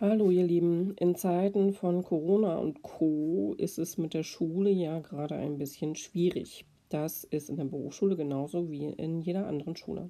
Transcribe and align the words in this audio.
Hallo 0.00 0.30
ihr 0.30 0.44
Lieben, 0.44 0.94
in 0.96 1.14
Zeiten 1.14 1.74
von 1.74 2.02
Corona 2.02 2.56
und 2.56 2.80
Co 2.80 3.54
ist 3.58 3.78
es 3.78 3.98
mit 3.98 4.14
der 4.14 4.22
Schule 4.22 4.70
ja 4.70 4.98
gerade 5.00 5.34
ein 5.34 5.58
bisschen 5.58 5.94
schwierig. 5.94 6.64
Das 6.88 7.24
ist 7.24 7.50
in 7.50 7.56
der 7.56 7.66
Berufsschule 7.66 8.16
genauso 8.16 8.70
wie 8.70 8.86
in 8.86 9.20
jeder 9.20 9.46
anderen 9.46 9.76
Schule. 9.76 10.08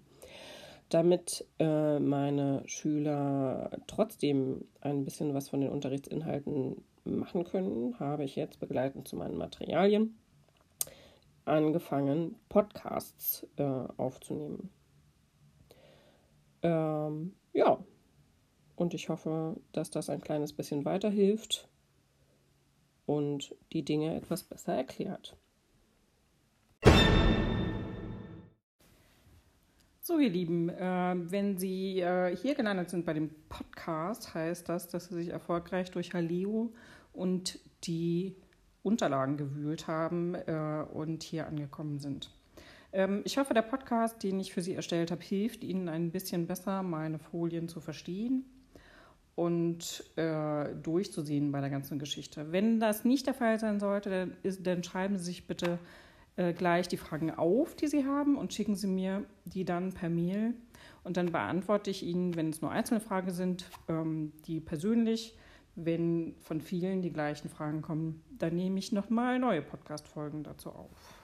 Damit 0.90 1.44
äh, 1.58 1.98
meine 1.98 2.62
Schüler 2.66 3.72
trotzdem 3.88 4.64
ein 4.80 5.04
bisschen 5.04 5.34
was 5.34 5.48
von 5.48 5.60
den 5.60 5.70
Unterrichtsinhalten 5.70 6.84
machen 7.02 7.42
können, 7.42 7.98
habe 7.98 8.22
ich 8.22 8.36
jetzt 8.36 8.60
begleitend 8.60 9.08
zu 9.08 9.16
meinen 9.16 9.36
Materialien 9.36 10.16
angefangen, 11.46 12.36
Podcasts 12.48 13.44
äh, 13.56 13.64
aufzunehmen. 13.96 14.70
Ähm, 16.62 17.34
ja, 17.52 17.80
und 18.80 18.94
ich 18.94 19.10
hoffe, 19.10 19.60
dass 19.72 19.90
das 19.90 20.08
ein 20.08 20.22
kleines 20.22 20.54
bisschen 20.54 20.86
weiterhilft 20.86 21.68
und 23.04 23.54
die 23.74 23.84
Dinge 23.84 24.16
etwas 24.16 24.42
besser 24.42 24.74
erklärt. 24.74 25.36
So, 30.00 30.18
ihr 30.18 30.30
Lieben, 30.30 30.70
äh, 30.70 31.14
wenn 31.14 31.58
Sie 31.58 32.00
äh, 32.00 32.34
hier 32.34 32.54
gelandet 32.54 32.88
sind 32.88 33.04
bei 33.04 33.12
dem 33.12 33.30
Podcast, 33.50 34.32
heißt 34.32 34.66
das, 34.70 34.88
dass 34.88 35.08
Sie 35.08 35.14
sich 35.14 35.28
erfolgreich 35.28 35.90
durch 35.90 36.14
Haleo 36.14 36.72
und 37.12 37.58
die 37.84 38.34
Unterlagen 38.82 39.36
gewühlt 39.36 39.88
haben 39.88 40.34
äh, 40.34 40.86
und 40.90 41.22
hier 41.22 41.46
angekommen 41.46 41.98
sind. 41.98 42.30
Ähm, 42.94 43.20
ich 43.24 43.36
hoffe, 43.36 43.52
der 43.52 43.60
Podcast, 43.60 44.22
den 44.22 44.40
ich 44.40 44.54
für 44.54 44.62
Sie 44.62 44.72
erstellt 44.72 45.10
habe, 45.10 45.22
hilft 45.22 45.64
Ihnen 45.64 45.90
ein 45.90 46.10
bisschen 46.10 46.46
besser, 46.46 46.82
meine 46.82 47.18
Folien 47.18 47.68
zu 47.68 47.80
verstehen 47.82 48.46
und 49.34 50.04
äh, 50.16 50.74
durchzusehen 50.82 51.52
bei 51.52 51.60
der 51.60 51.70
ganzen 51.70 51.98
Geschichte. 51.98 52.52
Wenn 52.52 52.80
das 52.80 53.04
nicht 53.04 53.26
der 53.26 53.34
Fall 53.34 53.58
sein 53.58 53.80
sollte, 53.80 54.10
dann, 54.10 54.36
ist, 54.42 54.66
dann 54.66 54.82
schreiben 54.82 55.18
Sie 55.18 55.24
sich 55.24 55.46
bitte 55.46 55.78
äh, 56.36 56.52
gleich 56.52 56.88
die 56.88 56.96
Fragen 56.96 57.30
auf, 57.30 57.74
die 57.74 57.86
Sie 57.86 58.04
haben 58.04 58.36
und 58.36 58.52
schicken 58.52 58.74
Sie 58.74 58.86
mir 58.86 59.24
die 59.44 59.64
dann 59.64 59.92
per 59.92 60.08
Mail 60.08 60.54
und 61.02 61.16
dann 61.16 61.32
beantworte 61.32 61.90
ich 61.90 62.02
Ihnen, 62.02 62.36
wenn 62.36 62.50
es 62.50 62.60
nur 62.60 62.70
einzelne 62.70 63.00
Fragen 63.00 63.30
sind, 63.30 63.64
ähm, 63.88 64.32
die 64.46 64.60
persönlich. 64.60 65.36
Wenn 65.76 66.34
von 66.40 66.60
vielen 66.60 67.00
die 67.00 67.12
gleichen 67.12 67.48
Fragen 67.48 67.80
kommen, 67.80 68.22
dann 68.30 68.54
nehme 68.54 68.78
ich 68.78 68.92
nochmal 68.92 69.38
neue 69.38 69.62
Podcast-Folgen 69.62 70.42
dazu 70.42 70.70
auf. 70.70 71.19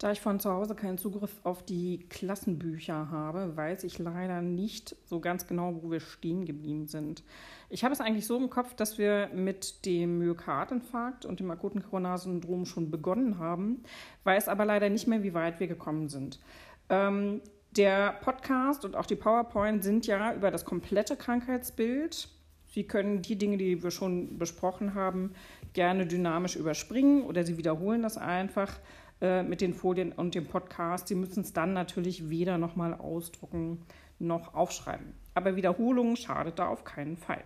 Da 0.00 0.10
ich 0.12 0.22
von 0.22 0.40
zu 0.40 0.50
Hause 0.50 0.74
keinen 0.74 0.96
Zugriff 0.96 1.30
auf 1.44 1.62
die 1.62 2.06
Klassenbücher 2.08 3.10
habe, 3.10 3.54
weiß 3.54 3.84
ich 3.84 3.98
leider 3.98 4.40
nicht 4.40 4.96
so 5.04 5.20
ganz 5.20 5.46
genau, 5.46 5.78
wo 5.82 5.90
wir 5.90 6.00
stehen 6.00 6.46
geblieben 6.46 6.86
sind. 6.86 7.22
Ich 7.68 7.84
habe 7.84 7.92
es 7.92 8.00
eigentlich 8.00 8.26
so 8.26 8.38
im 8.38 8.48
Kopf, 8.48 8.72
dass 8.74 8.96
wir 8.96 9.28
mit 9.34 9.84
dem 9.84 10.18
Myokardinfarkt 10.18 11.26
und 11.26 11.38
dem 11.38 11.50
akuten 11.50 11.82
Coronasyndrom 11.82 12.64
schon 12.64 12.90
begonnen 12.90 13.38
haben, 13.38 13.82
weiß 14.24 14.48
aber 14.48 14.64
leider 14.64 14.88
nicht 14.88 15.06
mehr, 15.06 15.22
wie 15.22 15.34
weit 15.34 15.60
wir 15.60 15.66
gekommen 15.66 16.08
sind. 16.08 16.40
Ähm, 16.88 17.42
der 17.72 18.12
Podcast 18.22 18.86
und 18.86 18.96
auch 18.96 19.04
die 19.04 19.16
PowerPoint 19.16 19.84
sind 19.84 20.06
ja 20.06 20.34
über 20.34 20.50
das 20.50 20.64
komplette 20.64 21.14
Krankheitsbild. 21.14 22.30
Sie 22.72 22.84
können 22.84 23.20
die 23.20 23.36
Dinge, 23.36 23.58
die 23.58 23.82
wir 23.82 23.90
schon 23.90 24.38
besprochen 24.38 24.94
haben, 24.94 25.34
gerne 25.74 26.06
dynamisch 26.06 26.56
überspringen 26.56 27.24
oder 27.24 27.44
Sie 27.44 27.58
wiederholen 27.58 28.00
das 28.00 28.16
einfach 28.16 28.80
äh, 29.20 29.42
mit 29.42 29.60
den 29.60 29.74
Folien 29.74 30.12
und 30.12 30.34
dem 30.34 30.46
Podcast. 30.46 31.08
Sie 31.08 31.14
müssen 31.14 31.40
es 31.42 31.52
dann 31.52 31.72
natürlich 31.72 32.30
weder 32.30 32.58
nochmal 32.58 32.94
ausdrucken 32.94 33.84
noch 34.18 34.54
aufschreiben. 34.54 35.14
Aber 35.34 35.56
Wiederholung 35.56 36.16
schadet 36.16 36.58
da 36.58 36.68
auf 36.68 36.84
keinen 36.84 37.16
Fall. 37.16 37.42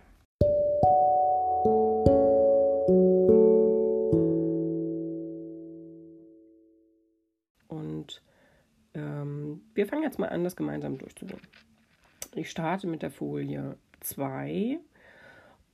Und 7.67 8.21
ähm, 8.93 9.61
wir 9.73 9.87
fangen 9.87 10.03
jetzt 10.03 10.19
mal 10.19 10.29
an, 10.29 10.43
das 10.43 10.55
gemeinsam 10.55 10.97
durchzugehen. 10.97 11.41
Ich 12.35 12.49
starte 12.51 12.87
mit 12.87 13.01
der 13.01 13.11
Folie 13.11 13.77
2 14.01 14.79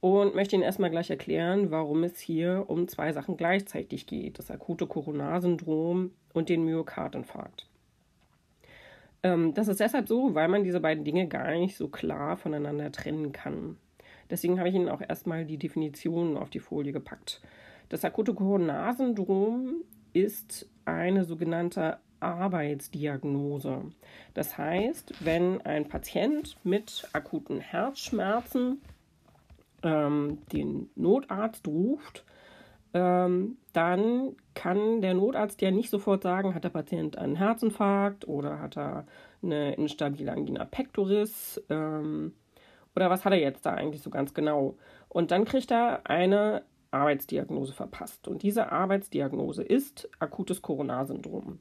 und 0.01 0.35
möchte 0.35 0.55
Ihnen 0.55 0.63
erstmal 0.63 0.89
gleich 0.89 1.09
erklären, 1.09 1.71
warum 1.71 2.03
es 2.03 2.19
hier 2.19 2.65
um 2.67 2.87
zwei 2.87 3.13
Sachen 3.13 3.37
gleichzeitig 3.37 4.07
geht: 4.07 4.39
das 4.39 4.51
akute 4.51 4.87
Coronarsyndrom 4.87 6.11
und 6.33 6.49
den 6.49 6.65
Myokardinfarkt. 6.65 7.67
Ähm, 9.23 9.53
das 9.53 9.67
ist 9.67 9.79
deshalb 9.79 10.07
so, 10.07 10.33
weil 10.35 10.47
man 10.47 10.63
diese 10.63 10.79
beiden 10.79 11.03
Dinge 11.03 11.27
gar 11.27 11.51
nicht 11.51 11.77
so 11.77 11.87
klar 11.87 12.35
voneinander 12.35 12.91
trennen 12.91 13.31
kann. 13.31 13.77
Deswegen 14.29 14.57
habe 14.59 14.69
ich 14.69 14.75
Ihnen 14.75 14.89
auch 14.89 15.01
erstmal 15.01 15.45
die 15.45 15.57
Definitionen 15.57 16.35
auf 16.35 16.49
die 16.49 16.59
Folie 16.59 16.93
gepackt. 16.93 17.41
Das 17.89 18.03
akute 18.03 18.33
Coronarsyndrom 18.33 19.83
ist 20.13 20.67
eine 20.85 21.25
sogenannte 21.25 21.99
Arbeitsdiagnose. 22.21 23.83
Das 24.33 24.57
heißt, 24.57 25.25
wenn 25.25 25.61
ein 25.61 25.87
Patient 25.89 26.55
mit 26.63 27.07
akuten 27.13 27.59
Herzschmerzen 27.59 28.81
ähm, 29.83 30.39
den 30.51 30.89
Notarzt 30.95 31.67
ruft, 31.67 32.25
ähm, 32.93 33.57
dann 33.73 34.35
kann 34.53 35.01
der 35.01 35.13
Notarzt 35.13 35.61
ja 35.61 35.71
nicht 35.71 35.89
sofort 35.89 36.23
sagen, 36.23 36.53
hat 36.53 36.63
der 36.63 36.69
Patient 36.69 37.17
einen 37.17 37.35
Herzinfarkt 37.35 38.27
oder 38.27 38.59
hat 38.59 38.77
er 38.77 39.05
eine 39.41 39.75
instabile 39.75 40.31
Angina 40.31 40.65
pectoris 40.65 41.61
ähm, 41.69 42.33
oder 42.95 43.09
was 43.09 43.23
hat 43.23 43.33
er 43.33 43.39
jetzt 43.39 43.65
da 43.65 43.73
eigentlich 43.73 44.01
so 44.01 44.09
ganz 44.09 44.33
genau. 44.33 44.75
Und 45.07 45.31
dann 45.31 45.45
kriegt 45.45 45.71
er 45.71 46.01
eine 46.05 46.63
Arbeitsdiagnose 46.91 47.73
verpasst. 47.73 48.27
Und 48.27 48.43
diese 48.43 48.71
Arbeitsdiagnose 48.71 49.63
ist 49.63 50.09
akutes 50.19 50.61
Coronarsyndrom. 50.61 51.59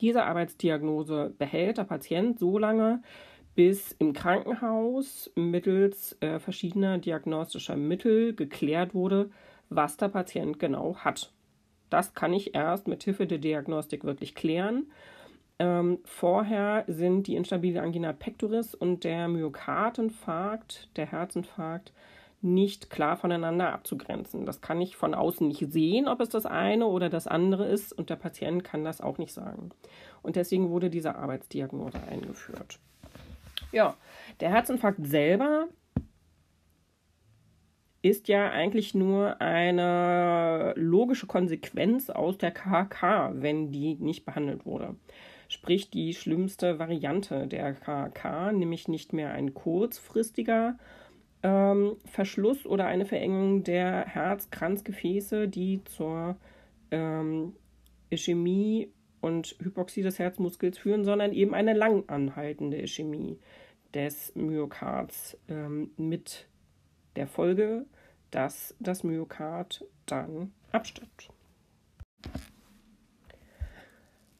Diese 0.00 0.24
Arbeitsdiagnose 0.24 1.34
behält 1.38 1.78
der 1.78 1.84
Patient 1.84 2.38
so 2.38 2.58
lange, 2.58 3.02
bis 3.58 3.90
im 3.98 4.12
Krankenhaus 4.12 5.32
mittels 5.34 6.16
äh, 6.20 6.38
verschiedener 6.38 6.98
diagnostischer 6.98 7.74
Mittel 7.74 8.32
geklärt 8.32 8.94
wurde, 8.94 9.30
was 9.68 9.96
der 9.96 10.06
Patient 10.06 10.60
genau 10.60 10.98
hat. 10.98 11.32
Das 11.90 12.14
kann 12.14 12.32
ich 12.32 12.54
erst 12.54 12.86
mit 12.86 13.02
Hilfe 13.02 13.26
der 13.26 13.38
Diagnostik 13.38 14.04
wirklich 14.04 14.36
klären. 14.36 14.86
Ähm, 15.58 15.98
vorher 16.04 16.84
sind 16.86 17.26
die 17.26 17.34
instabile 17.34 17.82
Angina 17.82 18.12
pectoris 18.12 18.76
und 18.76 19.02
der 19.02 19.26
Myokardinfarkt, 19.26 20.90
der 20.94 21.10
Herzinfarkt, 21.10 21.92
nicht 22.40 22.90
klar 22.90 23.16
voneinander 23.16 23.72
abzugrenzen. 23.72 24.46
Das 24.46 24.60
kann 24.60 24.80
ich 24.80 24.94
von 24.94 25.14
außen 25.14 25.48
nicht 25.48 25.72
sehen, 25.72 26.06
ob 26.06 26.20
es 26.20 26.28
das 26.28 26.46
eine 26.46 26.86
oder 26.86 27.08
das 27.08 27.26
andere 27.26 27.66
ist, 27.66 27.92
und 27.92 28.08
der 28.08 28.14
Patient 28.14 28.62
kann 28.62 28.84
das 28.84 29.00
auch 29.00 29.18
nicht 29.18 29.32
sagen. 29.32 29.70
Und 30.22 30.36
deswegen 30.36 30.70
wurde 30.70 30.90
diese 30.90 31.16
Arbeitsdiagnose 31.16 31.98
eingeführt. 32.08 32.78
Ja, 33.72 33.96
der 34.40 34.50
Herzinfarkt 34.50 35.06
selber 35.06 35.68
ist 38.02 38.28
ja 38.28 38.50
eigentlich 38.50 38.94
nur 38.94 39.40
eine 39.40 40.72
logische 40.76 41.26
Konsequenz 41.26 42.10
aus 42.10 42.38
der 42.38 42.52
KK, 42.52 43.32
wenn 43.34 43.72
die 43.72 43.96
nicht 43.96 44.24
behandelt 44.24 44.64
wurde. 44.64 44.94
Sprich 45.48 45.90
die 45.90 46.14
schlimmste 46.14 46.78
Variante 46.78 47.46
der 47.46 47.74
KK, 47.74 48.52
nämlich 48.52 48.86
nicht 48.86 49.12
mehr 49.12 49.32
ein 49.32 49.54
kurzfristiger 49.54 50.78
ähm, 51.42 51.96
Verschluss 52.04 52.66
oder 52.66 52.86
eine 52.86 53.06
Verengung 53.06 53.64
der 53.64 54.04
Herzkranzgefäße, 54.06 55.48
die 55.48 55.82
zur 55.84 56.36
ähm, 56.90 57.54
Ischämie 58.10 58.92
und 59.28 59.54
Hypoxie 59.60 60.02
des 60.02 60.18
Herzmuskels 60.18 60.78
führen, 60.78 61.04
sondern 61.04 61.32
eben 61.32 61.54
eine 61.54 61.74
langanhaltende 61.74 62.80
Ischämie 62.80 63.38
des 63.94 64.34
Myokards 64.34 65.38
ähm, 65.48 65.90
mit 65.96 66.48
der 67.16 67.26
Folge, 67.26 67.86
dass 68.30 68.74
das 68.80 69.04
Myokard 69.04 69.84
dann 70.06 70.52
abstirbt. 70.72 71.30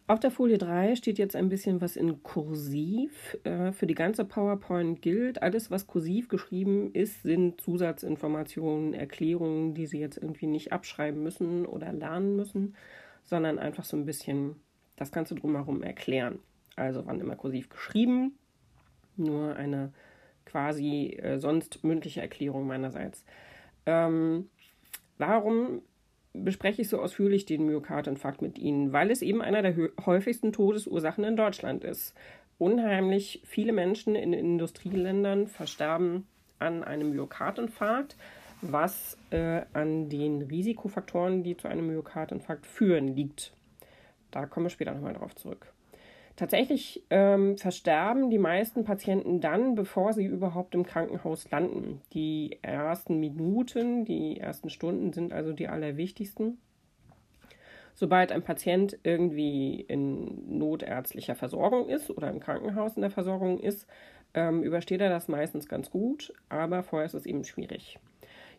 Auf 0.06 0.20
der 0.20 0.30
Folie 0.30 0.56
3 0.56 0.96
steht 0.96 1.18
jetzt 1.18 1.36
ein 1.36 1.50
bisschen 1.50 1.82
was 1.82 1.94
in 1.94 2.22
Kursiv. 2.22 3.36
Äh, 3.44 3.72
für 3.72 3.86
die 3.86 3.94
ganze 3.94 4.24
PowerPoint 4.24 5.02
gilt, 5.02 5.42
alles, 5.42 5.70
was 5.70 5.86
kursiv 5.86 6.28
geschrieben 6.28 6.94
ist, 6.94 7.22
sind 7.24 7.60
Zusatzinformationen, 7.60 8.94
Erklärungen, 8.94 9.74
die 9.74 9.86
Sie 9.86 10.00
jetzt 10.00 10.16
irgendwie 10.16 10.46
nicht 10.46 10.72
abschreiben 10.72 11.22
müssen 11.22 11.66
oder 11.66 11.92
lernen 11.92 12.36
müssen, 12.36 12.74
sondern 13.22 13.58
einfach 13.58 13.84
so 13.84 13.98
ein 13.98 14.06
bisschen 14.06 14.56
das 15.00 15.12
Ganze 15.12 15.34
drumherum 15.34 15.82
erklären. 15.82 16.38
Also 16.76 17.06
wann 17.06 17.20
immer 17.20 17.36
kursiv 17.36 17.68
geschrieben, 17.68 18.38
nur 19.16 19.56
eine 19.56 19.92
quasi 20.44 21.18
äh, 21.20 21.38
sonst 21.38 21.84
mündliche 21.84 22.20
Erklärung 22.20 22.66
meinerseits. 22.66 23.24
Ähm, 23.86 24.48
warum 25.18 25.82
bespreche 26.32 26.82
ich 26.82 26.88
so 26.88 27.00
ausführlich 27.00 27.46
den 27.46 27.66
Myokardinfarkt 27.66 28.42
mit 28.42 28.58
Ihnen? 28.58 28.92
Weil 28.92 29.10
es 29.10 29.22
eben 29.22 29.42
einer 29.42 29.62
der 29.62 29.74
häufigsten 30.04 30.52
Todesursachen 30.52 31.24
in 31.24 31.36
Deutschland 31.36 31.84
ist. 31.84 32.14
Unheimlich 32.58 33.40
viele 33.44 33.72
Menschen 33.72 34.14
in 34.14 34.32
Industrieländern 34.32 35.46
versterben 35.46 36.26
an 36.58 36.82
einem 36.82 37.10
Myokardinfarkt, 37.10 38.16
was 38.62 39.16
äh, 39.30 39.62
an 39.72 40.08
den 40.08 40.42
Risikofaktoren, 40.42 41.44
die 41.44 41.56
zu 41.56 41.68
einem 41.68 41.86
Myokardinfarkt 41.86 42.66
führen, 42.66 43.14
liegt. 43.14 43.52
Da 44.30 44.46
kommen 44.46 44.66
wir 44.66 44.70
später 44.70 44.92
nochmal 44.92 45.14
drauf 45.14 45.34
zurück. 45.34 45.72
Tatsächlich 46.36 47.02
ähm, 47.10 47.58
versterben 47.58 48.30
die 48.30 48.38
meisten 48.38 48.84
Patienten 48.84 49.40
dann, 49.40 49.74
bevor 49.74 50.12
sie 50.12 50.24
überhaupt 50.24 50.72
im 50.76 50.86
Krankenhaus 50.86 51.50
landen. 51.50 52.00
Die 52.12 52.60
ersten 52.62 53.18
Minuten, 53.18 54.04
die 54.04 54.38
ersten 54.38 54.70
Stunden 54.70 55.12
sind 55.12 55.32
also 55.32 55.52
die 55.52 55.66
allerwichtigsten. 55.66 56.58
Sobald 57.94 58.30
ein 58.30 58.44
Patient 58.44 58.96
irgendwie 59.02 59.80
in 59.80 60.58
notärztlicher 60.58 61.34
Versorgung 61.34 61.88
ist 61.88 62.08
oder 62.08 62.30
im 62.30 62.38
Krankenhaus 62.38 62.94
in 62.94 63.02
der 63.02 63.10
Versorgung 63.10 63.58
ist, 63.58 63.88
ähm, 64.34 64.62
übersteht 64.62 65.00
er 65.00 65.10
das 65.10 65.26
meistens 65.26 65.66
ganz 65.66 65.90
gut, 65.90 66.32
aber 66.48 66.84
vorher 66.84 67.06
ist 67.06 67.14
es 67.14 67.26
eben 67.26 67.42
schwierig. 67.42 67.98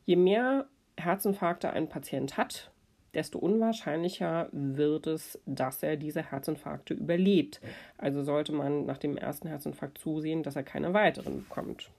Je 0.04 0.18
mehr 0.18 0.68
Herzinfarkte 0.98 1.70
ein 1.72 1.88
Patient 1.88 2.36
hat, 2.36 2.72
desto 3.14 3.40
unwahrscheinlicher 3.40 4.50
wird 4.52 5.08
es, 5.08 5.40
dass 5.46 5.84
er 5.84 5.98
diese 5.98 6.32
Herzinfarkte 6.32 6.94
überlebt. 6.94 7.62
Also 7.98 8.24
sollte 8.24 8.52
man 8.52 8.86
nach 8.86 8.98
dem 8.98 9.18
ersten 9.18 9.48
Herzinfarkt 9.48 9.98
zusehen, 9.98 10.44
dass 10.44 10.56
er 10.56 10.64
keine 10.64 10.94
weiteren 10.94 11.44
bekommt. 11.44 11.90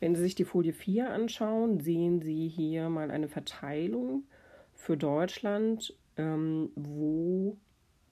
Wenn 0.00 0.14
Sie 0.14 0.22
sich 0.22 0.34
die 0.34 0.44
Folie 0.44 0.72
4 0.72 1.10
anschauen, 1.10 1.80
sehen 1.80 2.20
Sie 2.20 2.48
hier 2.48 2.88
mal 2.88 3.10
eine 3.10 3.28
Verteilung 3.28 4.24
für 4.74 4.96
Deutschland, 4.96 5.94
ähm, 6.16 6.70
wo 6.74 7.56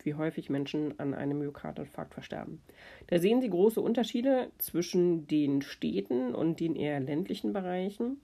wie 0.04 0.14
häufig 0.14 0.50
Menschen 0.50 0.98
an 0.98 1.14
einem 1.14 1.38
Myokardinfarkt 1.38 2.14
versterben. 2.14 2.62
Da 3.06 3.18
sehen 3.18 3.40
Sie 3.40 3.48
große 3.48 3.80
Unterschiede 3.80 4.50
zwischen 4.58 5.26
den 5.26 5.62
Städten 5.62 6.34
und 6.34 6.60
den 6.60 6.76
eher 6.76 7.00
ländlichen 7.00 7.52
Bereichen. 7.52 8.18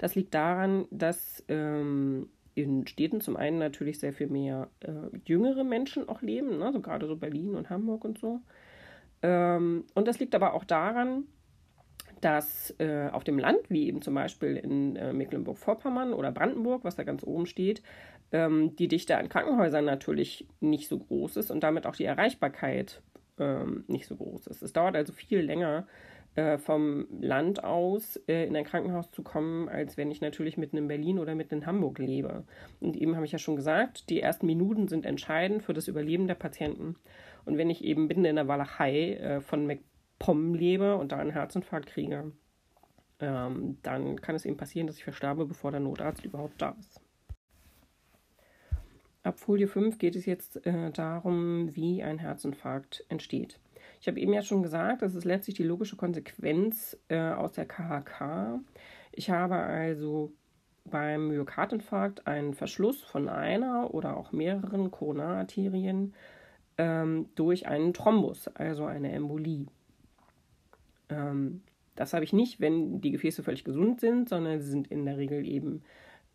Das 0.00 0.14
liegt 0.14 0.32
daran, 0.32 0.86
dass 0.90 1.44
ähm, 1.48 2.30
in 2.54 2.86
Städten 2.86 3.20
zum 3.20 3.36
einen 3.36 3.58
natürlich 3.58 3.98
sehr 3.98 4.14
viel 4.14 4.28
mehr 4.28 4.70
äh, 4.80 5.14
jüngere 5.26 5.62
Menschen 5.62 6.08
auch 6.08 6.22
leben, 6.22 6.58
ne? 6.58 6.72
so 6.72 6.80
gerade 6.80 7.06
so 7.06 7.16
Berlin 7.16 7.54
und 7.54 7.68
Hamburg 7.68 8.06
und 8.06 8.18
so. 8.18 8.40
Ähm, 9.20 9.84
und 9.94 10.08
das 10.08 10.18
liegt 10.18 10.34
aber 10.34 10.54
auch 10.54 10.64
daran, 10.64 11.24
dass 12.22 12.74
äh, 12.78 13.10
auf 13.12 13.24
dem 13.24 13.38
Land, 13.38 13.58
wie 13.68 13.88
eben 13.88 14.00
zum 14.00 14.14
Beispiel 14.14 14.56
in 14.56 14.96
äh, 14.96 15.12
Mecklenburg-Vorpommern 15.12 16.14
oder 16.14 16.32
Brandenburg, 16.32 16.82
was 16.82 16.96
da 16.96 17.02
ganz 17.02 17.22
oben 17.22 17.44
steht, 17.44 17.82
ähm, 18.32 18.74
die 18.76 18.88
Dichte 18.88 19.18
an 19.18 19.28
Krankenhäusern 19.28 19.84
natürlich 19.84 20.46
nicht 20.60 20.88
so 20.88 20.98
groß 20.98 21.36
ist 21.36 21.50
und 21.50 21.62
damit 21.62 21.84
auch 21.84 21.96
die 21.96 22.04
Erreichbarkeit 22.04 23.02
ähm, 23.38 23.84
nicht 23.86 24.06
so 24.06 24.16
groß 24.16 24.46
ist. 24.46 24.62
Es 24.62 24.72
dauert 24.72 24.96
also 24.96 25.12
viel 25.12 25.40
länger, 25.40 25.86
äh, 26.40 26.56
vom 26.58 27.06
Land 27.20 27.62
aus 27.64 28.16
äh, 28.26 28.46
in 28.46 28.56
ein 28.56 28.64
Krankenhaus 28.64 29.10
zu 29.10 29.22
kommen, 29.22 29.68
als 29.68 29.98
wenn 29.98 30.10
ich 30.10 30.22
natürlich 30.22 30.56
mitten 30.56 30.78
in 30.78 30.88
Berlin 30.88 31.18
oder 31.18 31.34
mitten 31.34 31.56
in 31.56 31.66
Hamburg 31.66 31.98
lebe. 31.98 32.44
Und 32.80 32.96
eben 32.96 33.14
habe 33.14 33.26
ich 33.26 33.32
ja 33.32 33.38
schon 33.38 33.56
gesagt, 33.56 34.08
die 34.08 34.22
ersten 34.22 34.46
Minuten 34.46 34.88
sind 34.88 35.04
entscheidend 35.04 35.62
für 35.62 35.74
das 35.74 35.86
Überleben 35.86 36.26
der 36.26 36.36
Patienten. 36.36 36.96
Und 37.44 37.58
wenn 37.58 37.68
ich 37.68 37.84
eben 37.84 38.06
mitten 38.06 38.24
in 38.24 38.36
der 38.36 38.48
Walachei 38.48 39.16
äh, 39.16 39.40
von 39.42 39.66
MacPom 39.66 40.54
lebe 40.54 40.96
und 40.96 41.12
da 41.12 41.18
einen 41.18 41.32
Herzinfarkt 41.32 41.88
kriege, 41.90 42.32
ähm, 43.18 43.76
dann 43.82 44.20
kann 44.22 44.34
es 44.34 44.46
eben 44.46 44.56
passieren, 44.56 44.86
dass 44.86 44.96
ich 44.96 45.04
versterbe, 45.04 45.44
bevor 45.44 45.72
der 45.72 45.80
Notarzt 45.80 46.24
überhaupt 46.24 46.62
da 46.62 46.74
ist. 46.80 47.02
Ab 49.22 49.38
Folie 49.38 49.68
5 49.68 49.98
geht 49.98 50.16
es 50.16 50.24
jetzt 50.24 50.64
äh, 50.64 50.90
darum, 50.90 51.76
wie 51.76 52.02
ein 52.02 52.18
Herzinfarkt 52.18 53.04
entsteht. 53.10 53.60
Ich 54.00 54.08
habe 54.08 54.18
eben 54.18 54.32
ja 54.32 54.42
schon 54.42 54.62
gesagt, 54.62 55.02
das 55.02 55.14
ist 55.14 55.24
letztlich 55.24 55.56
die 55.56 55.62
logische 55.62 55.96
Konsequenz 55.96 56.98
äh, 57.08 57.18
aus 57.18 57.52
der 57.52 57.66
KHK. 57.66 58.60
Ich 59.12 59.30
habe 59.30 59.56
also 59.56 60.32
beim 60.84 61.28
Myokardinfarkt 61.28 62.26
einen 62.26 62.54
Verschluss 62.54 63.02
von 63.02 63.28
einer 63.28 63.92
oder 63.92 64.16
auch 64.16 64.32
mehreren 64.32 64.90
Koronararterien 64.90 66.14
ähm, 66.78 67.28
durch 67.34 67.66
einen 67.66 67.92
Thrombus, 67.92 68.48
also 68.48 68.86
eine 68.86 69.12
Embolie. 69.12 69.66
Ähm, 71.10 71.62
das 71.94 72.14
habe 72.14 72.24
ich 72.24 72.32
nicht, 72.32 72.58
wenn 72.58 73.02
die 73.02 73.10
Gefäße 73.10 73.42
völlig 73.42 73.64
gesund 73.64 74.00
sind, 74.00 74.30
sondern 74.30 74.60
sie 74.60 74.70
sind 74.70 74.86
in 74.86 75.04
der 75.04 75.18
Regel 75.18 75.46
eben 75.46 75.82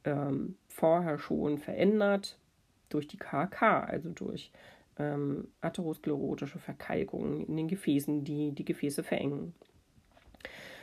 ähm, 0.03 0.55
vorher 0.67 1.17
schon 1.17 1.57
verändert 1.57 2.37
durch 2.89 3.07
die 3.07 3.17
KHK, 3.17 3.87
also 3.87 4.09
durch 4.09 4.51
ähm, 4.97 5.49
atherosklerotische 5.61 6.59
Verkalkungen 6.59 7.45
in 7.45 7.57
den 7.57 7.67
Gefäßen, 7.67 8.23
die 8.23 8.51
die 8.53 8.65
Gefäße 8.65 9.03
verengen. 9.03 9.53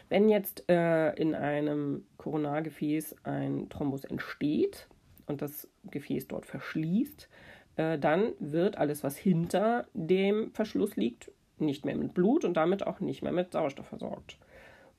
Wenn 0.08 0.28
jetzt 0.28 0.68
äh, 0.68 1.14
in 1.14 1.34
einem 1.34 2.04
Koronargefäß 2.18 3.16
ein 3.24 3.68
Thrombus 3.70 4.04
entsteht 4.04 4.88
und 5.26 5.40
das 5.40 5.68
Gefäß 5.90 6.28
dort 6.28 6.44
verschließt, 6.44 7.28
äh, 7.76 7.98
dann 7.98 8.32
wird 8.38 8.76
alles, 8.76 9.02
was 9.02 9.16
hinter 9.16 9.86
dem 9.94 10.52
Verschluss 10.52 10.96
liegt, 10.96 11.32
nicht 11.58 11.86
mehr 11.86 11.96
mit 11.96 12.12
Blut 12.12 12.44
und 12.44 12.58
damit 12.58 12.86
auch 12.86 13.00
nicht 13.00 13.22
mehr 13.22 13.32
mit 13.32 13.52
Sauerstoff 13.52 13.86
versorgt. 13.86 14.36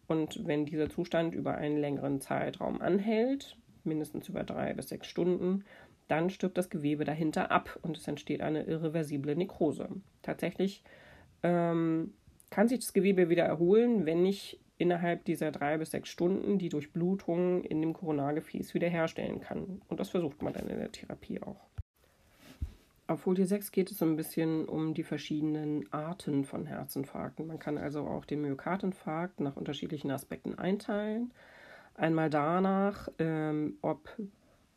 Und 0.08 0.48
wenn 0.48 0.66
dieser 0.66 0.90
Zustand 0.90 1.34
über 1.34 1.56
einen 1.56 1.78
längeren 1.78 2.20
Zeitraum 2.20 2.82
anhält, 2.82 3.58
mindestens 3.84 4.30
über 4.30 4.44
drei 4.44 4.74
bis 4.74 4.90
sechs 4.90 5.08
Stunden, 5.08 5.64
dann 6.08 6.30
stirbt 6.30 6.58
das 6.58 6.70
Gewebe 6.70 7.06
dahinter 7.06 7.52
ab 7.52 7.80
und 7.82 7.98
es 7.98 8.08
entsteht 8.08 8.42
eine 8.42 8.64
irreversible 8.64 9.36
Nekrose. 9.36 9.90
Tatsächlich 10.22 10.84
ähm, 11.44 12.14
kann 12.50 12.68
sich 12.68 12.80
das 12.80 12.94
Gewebe 12.94 13.30
wieder 13.30 13.44
erholen, 13.44 14.06
wenn 14.06 14.26
ich 14.26 14.60
innerhalb 14.78 15.26
dieser 15.26 15.52
drei 15.52 15.78
bis 15.78 15.92
sechs 15.92 16.10
Stunden 16.10 16.58
die 16.58 16.70
Durchblutung 16.70 17.64
in 17.64 17.82
dem 17.82 17.94
Koronargefäß 17.94 18.74
wiederherstellen 18.74 19.40
kann. 19.40 19.82
Und 19.88 20.00
das 20.00 20.10
versucht 20.10 20.42
man 20.42 20.54
dann 20.54 20.68
in 20.68 20.78
der 20.78 20.92
Therapie 20.92 21.42
auch. 21.42 21.68
Auf 23.06 23.22
Folie 23.22 23.46
6 23.46 23.72
geht 23.72 23.92
es 23.92 24.02
ein 24.02 24.16
bisschen 24.16 24.66
um 24.66 24.94
die 24.94 25.04
verschiedenen 25.04 25.92
Arten 25.92 26.46
von 26.46 26.66
Herzinfarkten. 26.66 27.48
Man 27.48 27.60
kann 27.60 27.78
also 27.78 28.08
auch 28.08 28.26
den 28.26 28.42
Myokardinfarkt 28.42 29.42
nach 29.42 29.58
unterschiedlichen 29.58 30.10
Aspekten 30.10 30.58
einteilen. 30.58 31.34
Einmal 31.96 32.30
danach, 32.30 33.10
ähm, 33.20 33.78
ob 33.82 34.10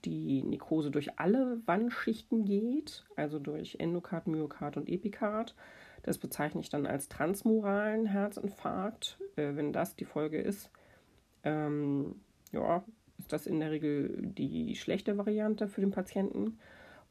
die 0.05 0.43
Nekrose 0.43 0.91
durch 0.91 1.19
alle 1.19 1.61
Wandschichten 1.67 2.45
geht, 2.45 3.05
also 3.17 3.39
durch 3.39 3.77
Endokard, 3.81 4.27
Myokard 4.27 4.77
und 4.77 4.89
Epikard. 4.89 5.55
Das 6.03 6.19
bezeichne 6.19 6.61
ich 6.61 6.69
dann 6.69 6.87
als 6.87 7.09
transmuralen 7.09 8.07
Herzinfarkt. 8.07 9.19
Äh, 9.37 9.57
wenn 9.57 9.73
das 9.73 9.97
die 9.97 10.05
Folge 10.05 10.39
ist, 10.39 10.71
ähm, 11.43 12.21
ja, 12.53 12.85
ist 13.19 13.33
das 13.33 13.47
in 13.47 13.61
der 13.61 13.71
Regel 13.71 14.15
die 14.23 14.77
schlechte 14.77 15.17
Variante 15.19 15.69
für 15.69 15.81
den 15.81 15.91
Patienten. 15.91 16.59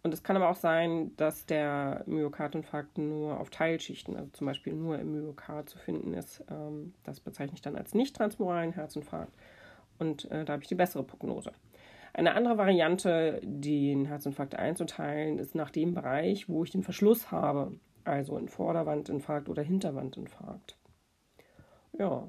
Und 0.04 0.14
es 0.14 0.22
kann 0.22 0.36
aber 0.36 0.50
auch 0.50 0.56
sein, 0.56 1.16
dass 1.18 1.48
der 1.48 2.04
Myokardinfarkt 2.06 3.00
nur 3.00 3.40
auf 3.40 3.50
Teilschichten, 3.50 4.16
also 4.16 4.30
zum 4.34 4.46
Beispiel 4.46 4.74
nur 4.74 5.00
im 5.00 5.14
Myokard 5.14 5.68
zu 5.68 5.80
finden 5.80 6.14
ist. 6.14 6.44
Ähm, 6.50 6.94
das 7.04 7.20
bezeichne 7.20 7.56
ich 7.56 7.62
dann 7.62 7.76
als 7.76 7.96
nicht 7.96 8.16
transmuralen 8.16 8.72
Herzinfarkt. 8.72 9.34
Und 9.98 10.30
äh, 10.30 10.46
da 10.46 10.54
habe 10.54 10.62
ich 10.62 10.70
die 10.70 10.76
bessere 10.76 11.04
Prognose. 11.04 11.52
Eine 12.16 12.34
andere 12.34 12.58
Variante, 12.58 13.42
den 13.44 14.06
Herzinfarkt 14.06 14.56
einzuteilen, 14.56 15.38
ist 15.38 15.54
nach 15.54 15.70
dem 15.70 15.94
Bereich, 15.94 16.48
wo 16.48 16.64
ich 16.64 16.72
den 16.72 16.82
Verschluss 16.82 17.30
habe, 17.30 17.78
also 18.06 18.38
ein 18.38 18.48
Vorderwandinfarkt 18.48 19.50
oder 19.50 19.62
Hinterwandinfarkt. 19.62 20.78
Ja, 22.00 22.26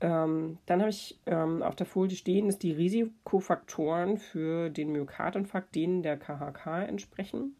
ähm, 0.00 0.58
dann 0.66 0.80
habe 0.80 0.90
ich 0.90 1.18
ähm, 1.26 1.64
auf 1.64 1.74
der 1.74 1.86
Folie 1.86 2.16
stehen, 2.16 2.46
dass 2.46 2.60
die 2.60 2.70
Risikofaktoren 2.70 4.18
für 4.18 4.70
den 4.70 4.92
Myokardinfarkt 4.92 5.74
denen 5.74 6.04
der 6.04 6.16
KHK 6.16 6.86
entsprechen. 6.86 7.56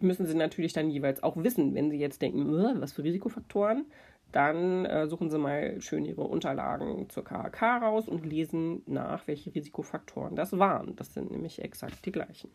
Die 0.00 0.04
müssen 0.04 0.26
Sie 0.26 0.34
natürlich 0.34 0.72
dann 0.72 0.90
jeweils 0.90 1.22
auch 1.22 1.36
wissen, 1.36 1.76
wenn 1.76 1.92
Sie 1.92 1.98
jetzt 1.98 2.22
denken, 2.22 2.80
was 2.80 2.92
für 2.92 3.04
Risikofaktoren 3.04 3.86
dann 4.32 4.84
äh, 4.84 5.06
suchen 5.06 5.30
Sie 5.30 5.38
mal 5.38 5.80
schön 5.80 6.04
Ihre 6.04 6.22
Unterlagen 6.22 7.08
zur 7.08 7.24
KHK 7.24 7.62
raus 7.82 8.08
und 8.08 8.26
lesen 8.26 8.82
nach, 8.86 9.26
welche 9.26 9.54
Risikofaktoren 9.54 10.36
das 10.36 10.58
waren. 10.58 10.96
Das 10.96 11.14
sind 11.14 11.30
nämlich 11.30 11.62
exakt 11.62 12.04
die 12.04 12.12
gleichen. 12.12 12.50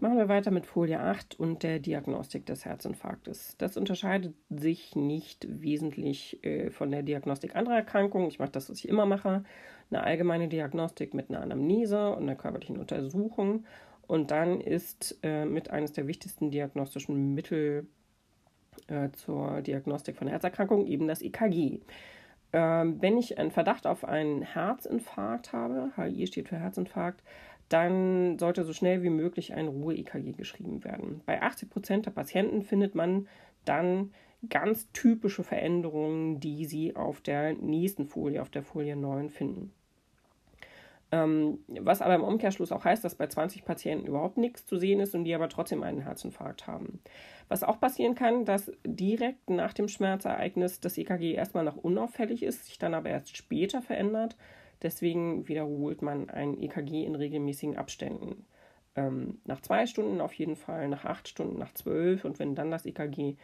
Machen 0.00 0.16
wir 0.16 0.28
weiter 0.28 0.50
mit 0.50 0.64
Folie 0.64 0.98
8 0.98 1.38
und 1.38 1.62
der 1.62 1.78
Diagnostik 1.78 2.46
des 2.46 2.64
Herzinfarktes. 2.64 3.56
Das 3.58 3.76
unterscheidet 3.76 4.34
sich 4.48 4.96
nicht 4.96 5.46
wesentlich 5.48 6.42
äh, 6.42 6.70
von 6.70 6.90
der 6.90 7.02
Diagnostik 7.02 7.54
anderer 7.54 7.76
Erkrankungen. 7.76 8.28
Ich 8.28 8.38
mache 8.38 8.52
das, 8.52 8.70
was 8.70 8.78
ich 8.78 8.88
immer 8.88 9.04
mache. 9.04 9.44
Eine 9.90 10.02
allgemeine 10.02 10.48
Diagnostik 10.48 11.12
mit 11.12 11.28
einer 11.28 11.42
Anamnese 11.42 12.14
und 12.14 12.22
einer 12.22 12.36
körperlichen 12.36 12.78
Untersuchung. 12.78 13.66
Und 14.06 14.30
dann 14.30 14.62
ist 14.62 15.18
äh, 15.22 15.44
mit 15.44 15.70
eines 15.70 15.92
der 15.92 16.06
wichtigsten 16.06 16.50
diagnostischen 16.50 17.34
Mittel 17.34 17.86
äh, 18.88 19.10
zur 19.12 19.62
Diagnostik 19.62 20.16
von 20.16 20.28
Herzerkrankungen, 20.28 20.86
eben 20.86 21.08
das 21.08 21.22
EKG. 21.22 21.80
Ähm, 22.52 23.00
wenn 23.00 23.16
ich 23.16 23.38
einen 23.38 23.50
Verdacht 23.50 23.86
auf 23.86 24.04
einen 24.04 24.42
Herzinfarkt 24.42 25.52
habe, 25.52 25.92
HI 25.96 26.26
steht 26.26 26.48
für 26.48 26.58
Herzinfarkt, 26.58 27.22
dann 27.68 28.38
sollte 28.38 28.64
so 28.64 28.72
schnell 28.72 29.02
wie 29.02 29.10
möglich 29.10 29.54
ein 29.54 29.68
Ruhe-EKG 29.68 30.32
geschrieben 30.32 30.82
werden. 30.82 31.22
Bei 31.24 31.40
80 31.40 31.70
Prozent 31.70 32.06
der 32.06 32.10
Patienten 32.10 32.62
findet 32.62 32.96
man 32.96 33.28
dann 33.64 34.12
ganz 34.48 34.90
typische 34.92 35.44
Veränderungen, 35.44 36.40
die 36.40 36.64
Sie 36.64 36.96
auf 36.96 37.20
der 37.20 37.52
nächsten 37.54 38.06
Folie, 38.06 38.42
auf 38.42 38.48
der 38.50 38.64
Folie 38.64 38.96
9 38.96 39.30
finden. 39.30 39.72
Ähm, 41.12 41.58
was 41.66 42.02
aber 42.02 42.14
im 42.14 42.22
Umkehrschluss 42.22 42.70
auch 42.70 42.84
heißt, 42.84 43.04
dass 43.04 43.16
bei 43.16 43.26
20 43.26 43.64
Patienten 43.64 44.06
überhaupt 44.06 44.38
nichts 44.38 44.64
zu 44.66 44.76
sehen 44.76 45.00
ist 45.00 45.14
und 45.14 45.24
die 45.24 45.34
aber 45.34 45.48
trotzdem 45.48 45.82
einen 45.82 46.02
Herzinfarkt 46.02 46.66
haben. 46.68 47.00
Was 47.48 47.64
auch 47.64 47.80
passieren 47.80 48.14
kann, 48.14 48.44
dass 48.44 48.70
direkt 48.84 49.50
nach 49.50 49.72
dem 49.72 49.88
Schmerzereignis 49.88 50.78
das 50.78 50.96
EKG 50.96 51.34
erstmal 51.34 51.64
noch 51.64 51.76
unauffällig 51.76 52.44
ist, 52.44 52.66
sich 52.66 52.78
dann 52.78 52.94
aber 52.94 53.10
erst 53.10 53.36
später 53.36 53.82
verändert. 53.82 54.36
Deswegen 54.82 55.48
wiederholt 55.48 56.00
man 56.00 56.30
ein 56.30 56.60
EKG 56.62 57.04
in 57.04 57.16
regelmäßigen 57.16 57.76
Abständen. 57.76 58.46
Ähm, 58.94 59.40
nach 59.44 59.60
zwei 59.60 59.86
Stunden 59.86 60.20
auf 60.20 60.32
jeden 60.34 60.56
Fall, 60.56 60.88
nach 60.88 61.04
acht 61.04 61.26
Stunden, 61.26 61.58
nach 61.58 61.74
zwölf 61.74 62.24
und 62.24 62.38
wenn 62.38 62.54
dann 62.54 62.70
das 62.70 62.86
EKG 62.86 63.36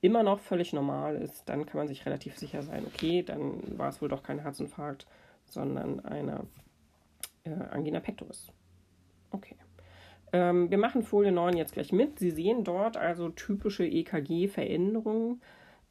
immer 0.00 0.24
noch 0.24 0.40
völlig 0.40 0.72
normal 0.72 1.16
ist, 1.16 1.48
dann 1.48 1.64
kann 1.66 1.78
man 1.78 1.88
sich 1.88 2.04
relativ 2.04 2.36
sicher 2.36 2.62
sein, 2.62 2.84
okay, 2.84 3.22
dann 3.22 3.78
war 3.78 3.88
es 3.88 4.02
wohl 4.02 4.08
doch 4.08 4.24
kein 4.24 4.40
Herzinfarkt, 4.40 5.06
sondern 5.44 6.04
eine 6.04 6.46
äh, 7.44 7.50
Angina 7.50 8.00
pectoris. 8.00 8.52
Okay. 9.30 9.56
Ähm, 10.32 10.70
wir 10.70 10.78
machen 10.78 11.02
Folie 11.02 11.32
9 11.32 11.56
jetzt 11.56 11.74
gleich 11.74 11.92
mit. 11.92 12.18
Sie 12.18 12.30
sehen 12.30 12.64
dort 12.64 12.96
also 12.96 13.28
typische 13.28 13.84
EKG-Veränderungen, 13.84 15.42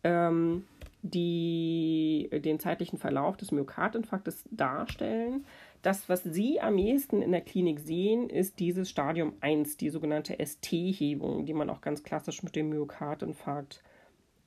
ähm, 0.03 0.65
die 1.03 2.29
den 2.31 2.60
zeitlichen 2.60 2.98
Verlauf 2.98 3.38
des 3.38 3.51
Myokardinfarktes 3.51 4.46
darstellen. 4.51 5.46
Das, 5.81 6.10
was 6.10 6.24
Sie 6.24 6.62
am 6.62 6.77
ehesten 6.77 7.22
in 7.24 7.31
der 7.31 7.41
Klinik 7.41 7.79
sehen, 7.79 8.29
ist 8.29 8.60
dieses 8.60 8.89
Stadium 8.89 9.34
1, 9.41 9.77
die 9.77 9.89
sogenannte 9.89 10.38
ST-Hebung, 10.43 11.46
die 11.46 11.53
man 11.53 11.70
auch 11.72 11.81
ganz 11.81 12.03
klassisch 12.03 12.43
mit 12.43 12.55
dem 12.55 12.70
Myokardinfarkt 12.70 13.84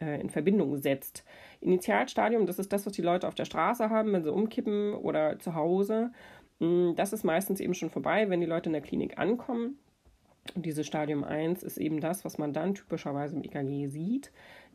äh, 0.00 0.20
in 0.20 0.30
Verbindung 0.30 0.76
setzt. 0.76 1.24
Initialstadium, 1.60 2.46
das 2.46 2.58
ist 2.58 2.72
das, 2.72 2.86
was 2.86 2.92
die 2.92 3.02
Leute 3.02 3.26
auf 3.26 3.34
der 3.34 3.44
Straße 3.44 3.90
haben, 3.90 4.12
wenn 4.12 4.22
sie 4.22 4.32
umkippen 4.32 4.94
oder 4.94 5.38
zu 5.38 5.54
Hause. 5.54 6.12
Mm, 6.58 6.94
das 6.94 7.12
ist 7.12 7.24
meistens 7.24 7.60
eben 7.60 7.74
schon 7.74 7.90
vorbei, 7.90 8.28
wenn 8.28 8.40
die 8.40 8.46
Leute 8.46 8.68
in 8.68 8.74
der 8.74 8.82
Klinik 8.82 9.18
ankommen. 9.18 9.78
Und 10.54 10.66
dieses 10.66 10.86
Stadium 10.86 11.24
1 11.24 11.62
ist 11.62 11.78
eben 11.78 12.00
das, 12.00 12.24
was 12.24 12.38
man 12.38 12.52
dann 12.52 12.74
typischerweise 12.74 13.36
im 13.36 13.44
EKG 13.44 13.88
sieht. 13.88 14.30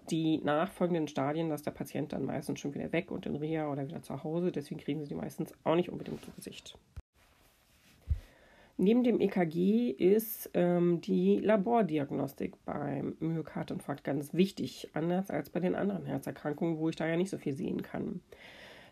Die 0.10 0.40
nachfolgenden 0.40 1.08
Stadien, 1.08 1.50
dass 1.50 1.62
der 1.62 1.72
Patient 1.72 2.14
dann 2.14 2.26
meistens 2.26 2.60
schon 2.60 2.74
wieder 2.74 2.92
weg 2.92 3.12
und 3.12 3.28
in 3.28 3.36
Reha 3.36 3.72
oder 3.72 3.88
wieder 3.88 4.02
zu 4.02 4.24
Hause. 4.24 4.52
Deswegen 4.52 4.80
kriegen 4.80 5.02
sie 5.02 5.10
die 5.10 5.16
meistens 5.16 5.54
auch 5.64 5.76
nicht 5.76 5.90
unbedingt 5.90 6.24
zu 6.26 6.32
Gesicht. 6.32 6.78
Neben 8.82 9.04
dem 9.04 9.20
EKG 9.20 9.92
ist 9.92 10.50
ähm, 10.54 11.02
die 11.02 11.40
Labordiagnostik 11.40 12.54
beim 12.64 13.18
Myokardinfarkt 13.20 14.06
ganz 14.06 14.34
wichtig, 14.34 14.90
anders 14.94 15.30
als 15.30 15.50
bei 15.50 15.60
den 15.60 15.76
anderen 15.76 16.06
Herzerkrankungen, 16.06 16.78
wo 16.78 16.88
ich 16.88 16.96
da 16.96 17.06
ja 17.06 17.18
nicht 17.18 17.30
so 17.30 17.38
viel 17.38 17.54
sehen 17.54 17.84
kann. 17.84 18.22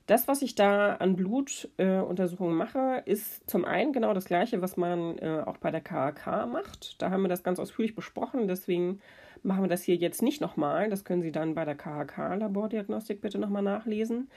Das, 0.08 0.30
was 0.30 0.42
ich 0.42 0.56
da 0.56 0.96
an 0.96 1.18
Blutuntersuchungen 1.18 2.54
äh, 2.54 2.58
mache, 2.58 3.04
ist 3.06 3.48
zum 3.50 3.66
einen 3.66 3.92
genau 3.92 4.14
das 4.14 4.24
gleiche, 4.24 4.62
was 4.62 4.78
man 4.78 5.18
äh, 5.20 5.44
auch 5.46 5.58
bei 5.58 5.70
der 5.70 5.82
KAK 5.82 6.48
macht. 6.48 7.02
Da 7.02 7.12
haben 7.12 7.24
wir 7.24 7.28
das 7.28 7.44
ganz 7.44 7.60
ausführlich 7.60 7.94
besprochen, 7.94 8.48
deswegen 8.48 9.02
machen 9.44 9.66
wir 9.66 9.70
das 9.70 9.84
hier 9.84 9.96
jetzt 9.96 10.22
nicht 10.22 10.40
nochmal. 10.40 10.90
Das 10.90 11.04
können 11.04 11.22
Sie 11.22 11.34
dann 11.34 11.56
bei 11.56 11.66
der 11.66 11.76
KHK-Labordiagnostik 11.76 13.20
bitte 13.20 13.38
nochmal 13.38 13.64
nachlesen. 13.64 14.30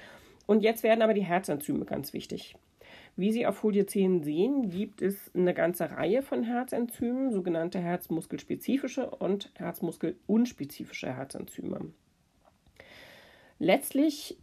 Und 0.47 0.62
jetzt 0.65 0.83
werden 0.83 1.03
aber 1.03 1.15
die 1.15 1.25
Herzenzyme 1.25 1.85
ganz 1.85 2.12
wichtig. 2.12 2.57
Wie 3.15 3.31
Sie 3.31 3.47
auf 3.47 3.59
Folie 3.59 3.87
10 3.87 4.25
sehen, 4.25 4.71
gibt 4.71 5.03
es 5.03 5.31
eine 5.35 5.55
ganze 5.55 5.93
Reihe 5.93 6.23
von 6.23 6.43
Herzenzymen, 6.43 7.31
sogenannte 7.31 7.79
herzmuskelspezifische 7.79 9.09
und 9.09 9.53
herzmuskelunspezifische 9.55 11.15
Herzenzyme. 11.15 11.93
Letztlich 13.61 14.37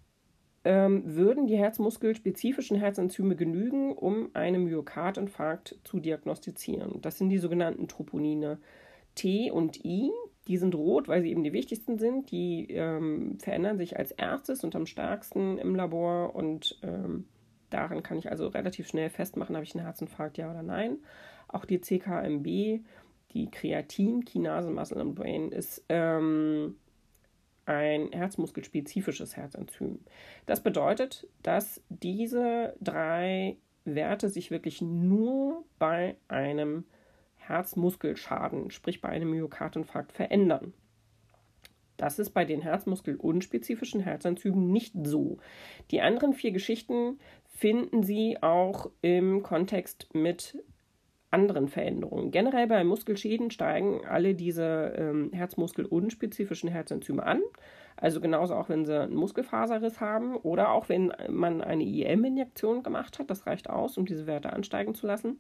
ähm, 0.67 1.03
würden 1.05 1.47
die 1.47 1.55
herzmuskelspezifischen 1.55 2.77
Herzenzyme 2.77 3.38
genügen, 3.38 3.93
um 3.93 4.31
einen 4.33 4.65
Myokardinfarkt 4.65 5.79
zu 5.86 6.01
diagnostizieren. 6.01 7.01
Das 7.01 7.17
sind 7.17 7.29
die 7.29 7.38
sogenannten 7.38 7.88
Troponine 7.88 8.59
T 9.15 9.50
und 9.50 9.86
I. 9.86 10.12
Die 10.50 10.57
sind 10.57 10.75
rot, 10.75 11.07
weil 11.07 11.21
sie 11.21 11.31
eben 11.31 11.45
die 11.45 11.53
wichtigsten 11.53 11.97
sind. 11.97 12.31
Die 12.31 12.67
ähm, 12.69 13.38
verändern 13.39 13.77
sich 13.77 13.97
als 13.97 14.12
erstes 14.12 14.65
und 14.65 14.75
am 14.75 14.86
stärksten 14.86 15.57
im 15.57 15.74
Labor 15.74 16.36
und 16.36 16.77
ähm, 16.83 17.27
daran 17.69 18.03
kann 18.03 18.17
ich 18.17 18.29
also 18.29 18.47
relativ 18.47 18.89
schnell 18.89 19.09
festmachen, 19.09 19.55
habe 19.55 19.63
ich 19.63 19.74
einen 19.74 19.86
Herzinfarkt, 19.86 20.38
ja 20.38 20.51
oder 20.51 20.63
nein. 20.63 20.97
Auch 21.47 21.63
die 21.63 21.79
CKMB, 21.79 22.45
die 23.31 23.51
Kreatinkinase 23.51 24.69
Muscle 24.69 25.00
and 25.00 25.15
Brain, 25.15 25.53
ist 25.53 25.86
ähm, 25.88 26.75
ein 27.67 28.12
herzmuskelspezifisches 28.12 29.36
Herzenzym. 29.36 30.00
Das 30.45 30.63
bedeutet, 30.63 31.27
dass 31.43 31.83
diese 31.89 32.75
drei 32.81 33.57
Werte 33.86 34.29
sich 34.29 34.51
wirklich 34.51 34.81
nur 34.81 35.65
bei 35.79 36.15
einem 36.27 36.86
Herzmuskelschaden, 37.36 38.71
sprich 38.71 39.01
bei 39.01 39.09
einem 39.09 39.31
Myokardinfarkt, 39.31 40.12
verändern. 40.12 40.74
Das 41.97 42.19
ist 42.19 42.29
bei 42.29 42.45
den 42.45 42.62
herzmuskelunspezifischen 42.62 44.01
Herzenzymen 44.01 44.71
nicht 44.71 44.93
so. 45.03 45.38
Die 45.89 46.01
anderen 46.01 46.33
vier 46.33 46.51
Geschichten 46.51 47.19
finden 47.45 48.03
Sie 48.03 48.41
auch 48.41 48.91
im 49.01 49.41
Kontext 49.41 50.13
mit 50.13 50.63
anderen 51.31 51.67
Veränderungen. 51.67 52.31
Generell 52.31 52.67
bei 52.67 52.84
Muskelschäden 52.84 53.51
steigen 53.51 54.05
alle 54.05 54.34
diese 54.34 54.93
ähm, 54.98 55.31
herzmuskelunspezifischen 55.34 56.69
Herzenzyme 56.69 57.24
an. 57.24 57.41
Also 57.98 58.22
genauso 58.22 58.53
auch, 58.53 58.69
wenn 58.69 58.86
sie 58.86 59.01
einen 59.01 59.15
Muskelfaserriss 59.15 60.00
haben 60.00 60.38
oder 60.38 60.72
auch 60.72 60.88
wenn 60.88 61.12
man 61.29 61.62
eine 61.62 61.84
IM-Injektion 61.84 62.84
gemacht 62.84 63.19
hat. 63.19 63.29
Das 63.29 63.48
reicht 63.48 63.69
aus, 63.69 63.98
um 63.98 64.05
diese 64.05 64.27
Werte 64.27 64.53
ansteigen 64.53 64.96
zu 64.96 65.07
lassen. 65.07 65.39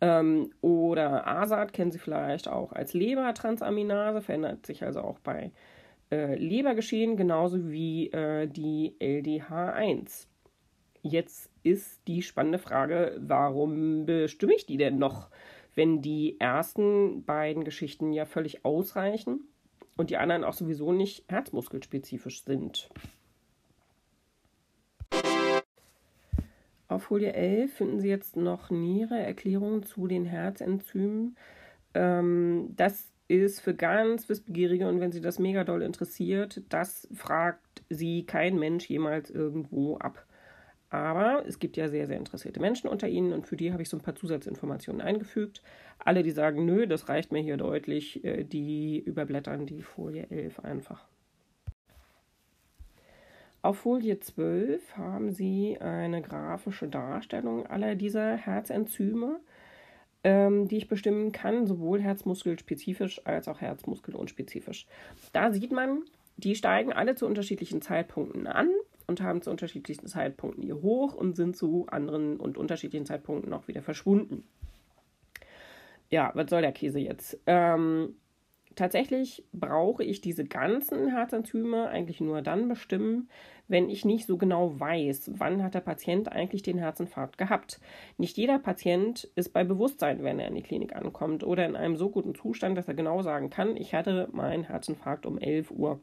Ähm, 0.00 0.50
oder 0.60 1.26
ASAT 1.28 1.72
kennen 1.72 1.92
Sie 1.92 2.00
vielleicht 2.00 2.48
auch 2.48 2.72
als 2.72 2.92
Lebertransaminase, 2.92 4.20
verändert 4.20 4.66
sich 4.66 4.82
also 4.82 5.00
auch 5.00 5.20
bei 5.20 5.52
äh, 6.10 6.34
Lebergeschehen, 6.34 7.16
genauso 7.16 7.70
wie 7.70 8.10
äh, 8.10 8.48
die 8.48 8.96
LDH1. 9.00 10.26
Jetzt 11.02 11.50
ist 11.64 12.00
die 12.06 12.22
spannende 12.22 12.58
Frage, 12.58 13.16
warum 13.20 14.06
bestimme 14.06 14.54
ich 14.54 14.66
die 14.66 14.76
denn 14.76 14.98
noch, 14.98 15.28
wenn 15.74 16.00
die 16.00 16.38
ersten 16.38 17.24
beiden 17.24 17.64
Geschichten 17.64 18.12
ja 18.12 18.24
völlig 18.24 18.64
ausreichen 18.64 19.40
und 19.96 20.10
die 20.10 20.16
anderen 20.16 20.44
auch 20.44 20.52
sowieso 20.52 20.92
nicht 20.92 21.24
herzmuskelspezifisch 21.28 22.44
sind? 22.44 22.88
Auf 26.86 27.04
Folie 27.04 27.32
11 27.32 27.72
finden 27.72 28.00
Sie 28.00 28.08
jetzt 28.08 28.36
noch 28.36 28.70
nähere 28.70 29.18
Erklärungen 29.18 29.82
zu 29.82 30.06
den 30.06 30.24
Herzenzymen. 30.24 31.36
Ähm, 31.94 32.74
das 32.76 33.10
ist 33.26 33.60
für 33.60 33.74
ganz 33.74 34.28
Wissbegierige 34.28 34.86
und 34.86 35.00
wenn 35.00 35.10
Sie 35.10 35.22
das 35.22 35.40
mega 35.40 35.64
doll 35.64 35.82
interessiert, 35.82 36.62
das 36.68 37.08
fragt 37.12 37.82
Sie 37.88 38.24
kein 38.24 38.56
Mensch 38.58 38.88
jemals 38.88 39.30
irgendwo 39.30 39.96
ab. 39.96 40.26
Aber 40.92 41.46
es 41.46 41.58
gibt 41.58 41.78
ja 41.78 41.88
sehr, 41.88 42.06
sehr 42.06 42.18
interessierte 42.18 42.60
Menschen 42.60 42.86
unter 42.86 43.08
Ihnen 43.08 43.32
und 43.32 43.46
für 43.46 43.56
die 43.56 43.72
habe 43.72 43.80
ich 43.80 43.88
so 43.88 43.96
ein 43.96 44.02
paar 44.02 44.14
Zusatzinformationen 44.14 45.00
eingefügt. 45.00 45.62
Alle, 45.98 46.22
die 46.22 46.32
sagen, 46.32 46.66
nö, 46.66 46.86
das 46.86 47.08
reicht 47.08 47.32
mir 47.32 47.40
hier 47.40 47.56
deutlich, 47.56 48.22
äh, 48.24 48.44
die 48.44 48.98
überblättern 48.98 49.64
die 49.64 49.80
Folie 49.80 50.26
11 50.28 50.60
einfach. 50.60 51.06
Auf 53.62 53.78
Folie 53.78 54.20
12 54.20 54.98
haben 54.98 55.32
Sie 55.32 55.78
eine 55.80 56.20
grafische 56.20 56.88
Darstellung 56.88 57.66
aller 57.66 57.94
dieser 57.94 58.36
Herzenzyme, 58.36 59.40
ähm, 60.24 60.68
die 60.68 60.76
ich 60.76 60.88
bestimmen 60.88 61.32
kann, 61.32 61.66
sowohl 61.66 62.02
herzmuskelspezifisch 62.02 63.26
als 63.26 63.48
auch 63.48 63.62
herzmuskelunspezifisch. 63.62 64.86
Da 65.32 65.52
sieht 65.52 65.72
man, 65.72 66.02
die 66.36 66.54
steigen 66.54 66.92
alle 66.92 67.14
zu 67.14 67.26
unterschiedlichen 67.26 67.80
Zeitpunkten 67.80 68.46
an 68.46 68.68
und 69.12 69.20
haben 69.20 69.42
zu 69.42 69.50
unterschiedlichen 69.50 70.06
Zeitpunkten 70.06 70.62
ihr 70.62 70.80
Hoch 70.80 71.14
und 71.14 71.36
sind 71.36 71.54
zu 71.56 71.86
anderen 71.90 72.40
und 72.40 72.56
unterschiedlichen 72.56 73.04
Zeitpunkten 73.04 73.52
auch 73.52 73.68
wieder 73.68 73.82
verschwunden. 73.82 74.44
Ja, 76.08 76.30
was 76.34 76.48
soll 76.48 76.62
der 76.62 76.72
Käse 76.72 76.98
jetzt? 76.98 77.38
Ähm, 77.46 78.16
tatsächlich 78.74 79.44
brauche 79.52 80.02
ich 80.02 80.22
diese 80.22 80.44
ganzen 80.44 81.08
Herzenzyme 81.08 81.88
eigentlich 81.88 82.20
nur 82.22 82.40
dann 82.40 82.68
bestimmen, 82.68 83.28
wenn 83.68 83.90
ich 83.90 84.06
nicht 84.06 84.26
so 84.26 84.38
genau 84.38 84.78
weiß, 84.80 85.32
wann 85.34 85.62
hat 85.62 85.74
der 85.74 85.80
Patient 85.80 86.32
eigentlich 86.32 86.62
den 86.62 86.78
Herzinfarkt 86.78 87.36
gehabt. 87.36 87.80
Nicht 88.16 88.38
jeder 88.38 88.58
Patient 88.58 89.24
ist 89.34 89.52
bei 89.52 89.62
Bewusstsein, 89.62 90.22
wenn 90.22 90.38
er 90.38 90.48
in 90.48 90.54
die 90.54 90.62
Klinik 90.62 90.96
ankommt 90.96 91.44
oder 91.44 91.66
in 91.66 91.76
einem 91.76 91.96
so 91.96 92.08
guten 92.08 92.34
Zustand, 92.34 92.78
dass 92.78 92.88
er 92.88 92.94
genau 92.94 93.20
sagen 93.22 93.50
kann, 93.50 93.76
ich 93.76 93.94
hatte 93.94 94.28
meinen 94.32 94.64
Herzinfarkt 94.64 95.26
um 95.26 95.38
11 95.38 95.70
Uhr. 95.70 96.00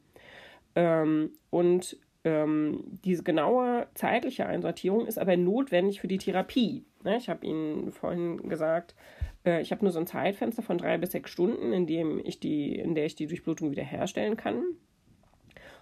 Ähm, 0.76 1.32
und 1.50 1.96
ähm, 2.24 2.84
diese 3.04 3.22
genaue 3.22 3.86
zeitliche 3.94 4.46
Einsortierung 4.46 5.06
ist 5.06 5.18
aber 5.18 5.36
notwendig 5.36 6.00
für 6.00 6.08
die 6.08 6.18
Therapie. 6.18 6.84
Ne? 7.02 7.16
Ich 7.16 7.28
habe 7.28 7.46
Ihnen 7.46 7.92
vorhin 7.92 8.48
gesagt, 8.48 8.94
Äh, 9.44 9.62
ich 9.62 9.72
habe 9.72 9.84
nur 9.84 9.92
so 9.92 9.98
ein 9.98 10.06
Zeitfenster 10.06 10.62
von 10.62 10.78
drei 10.78 10.98
bis 10.98 11.12
sechs 11.12 11.30
Stunden, 11.30 11.72
in 11.72 11.86
dem 11.86 12.20
ich 12.24 12.40
die, 12.40 12.78
in 12.78 12.94
der 12.94 13.06
ich 13.06 13.14
die 13.14 13.26
Durchblutung 13.26 13.70
wiederherstellen 13.70 14.36
kann. 14.36 14.62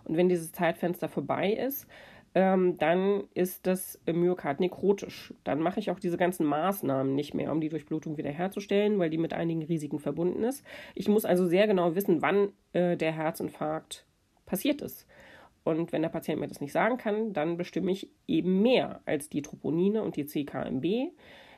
Und 0.04 0.16
wenn 0.16 0.28
dieses 0.28 0.52
Zeitfenster 0.52 1.08
vorbei 1.08 1.52
ist, 1.52 1.86
ähm, 2.34 2.76
dann 2.78 3.24
ist 3.34 3.66
das 3.66 3.98
Myokard 4.06 4.60
nekrotisch. 4.60 5.34
Dann 5.44 5.60
mache 5.60 5.80
ich 5.80 5.90
auch 5.90 5.98
diese 5.98 6.16
ganzen 6.16 6.46
Maßnahmen 6.46 7.14
nicht 7.14 7.34
mehr, 7.34 7.50
um 7.50 7.60
die 7.60 7.68
Durchblutung 7.68 8.16
wiederherzustellen, 8.16 8.98
weil 8.98 9.10
die 9.10 9.18
mit 9.18 9.32
einigen 9.32 9.62
Risiken 9.62 9.98
verbunden 9.98 10.44
ist. 10.44 10.64
Ich 10.94 11.08
muss 11.08 11.24
also 11.24 11.46
sehr 11.46 11.66
genau 11.66 11.94
wissen, 11.94 12.22
wann 12.22 12.52
äh, 12.72 12.96
der 12.96 13.12
Herzinfarkt 13.12 14.06
passiert 14.46 14.82
ist. 14.82 15.06
Und 15.68 15.92
wenn 15.92 16.00
der 16.00 16.08
Patient 16.08 16.40
mir 16.40 16.48
das 16.48 16.62
nicht 16.62 16.72
sagen 16.72 16.96
kann, 16.96 17.34
dann 17.34 17.58
bestimme 17.58 17.90
ich 17.90 18.10
eben 18.26 18.62
mehr 18.62 19.02
als 19.04 19.28
die 19.28 19.42
Troponine 19.42 20.02
und 20.02 20.16
die 20.16 20.24
CKMB. 20.24 21.12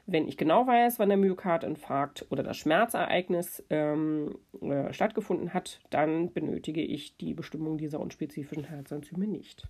Wenn 0.05 0.27
ich 0.27 0.37
genau 0.37 0.67
weiß, 0.67 0.99
wann 0.99 1.11
der 1.11 1.19
Myokardinfarkt 1.19 2.27
oder 2.29 2.43
das 2.43 2.57
Schmerzereignis 2.57 3.65
ähm, 3.71 4.37
äh, 4.63 4.93
stattgefunden 4.93 5.55
hat, 5.55 5.79
dann 5.91 6.33
benötige 6.33 6.83
ich 6.83 7.19
die 7.19 7.35
Bestimmung 7.35 7.79
dieser 7.79 8.01
unspezifischen 8.01 8.65
Herzenzyme 8.65 9.29
nicht. 9.29 9.69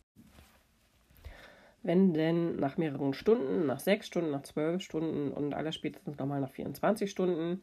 Wenn 1.83 2.15
denn 2.15 2.57
nach 2.57 2.79
mehreren 2.79 3.13
Stunden, 3.13 3.67
nach 3.67 3.81
sechs 3.81 4.07
Stunden, 4.07 4.31
nach 4.31 4.43
zwölf 4.43 4.81
Stunden 4.81 5.33
und 5.33 5.53
aller 5.53 5.73
spätestens 5.73 6.17
nochmal 6.17 6.41
nach 6.41 6.51
24 6.51 7.11
Stunden 7.11 7.61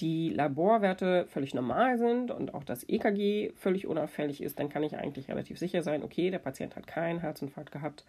die 0.00 0.30
Laborwerte 0.30 1.26
völlig 1.26 1.54
normal 1.54 1.98
sind 1.98 2.30
und 2.30 2.54
auch 2.54 2.64
das 2.64 2.88
EKG 2.88 3.52
völlig 3.56 3.86
unauffällig 3.86 4.42
ist, 4.42 4.58
dann 4.58 4.68
kann 4.68 4.82
ich 4.82 4.96
eigentlich 4.96 5.28
relativ 5.28 5.58
sicher 5.58 5.82
sein, 5.82 6.04
okay, 6.04 6.30
der 6.30 6.38
Patient 6.38 6.76
hat 6.76 6.86
keinen 6.86 7.20
Herzinfarkt 7.20 7.72
gehabt, 7.72 8.04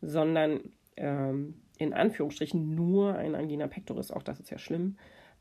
sondern 0.00 0.60
ähm, 0.96 1.54
in 1.78 1.92
Anführungsstrichen 1.92 2.74
nur 2.74 3.16
ein 3.16 3.34
Angina 3.34 3.66
pectoris. 3.66 4.10
Auch 4.10 4.22
das 4.22 4.40
ist 4.40 4.50
ja 4.50 4.58
schlimm, 4.58 4.96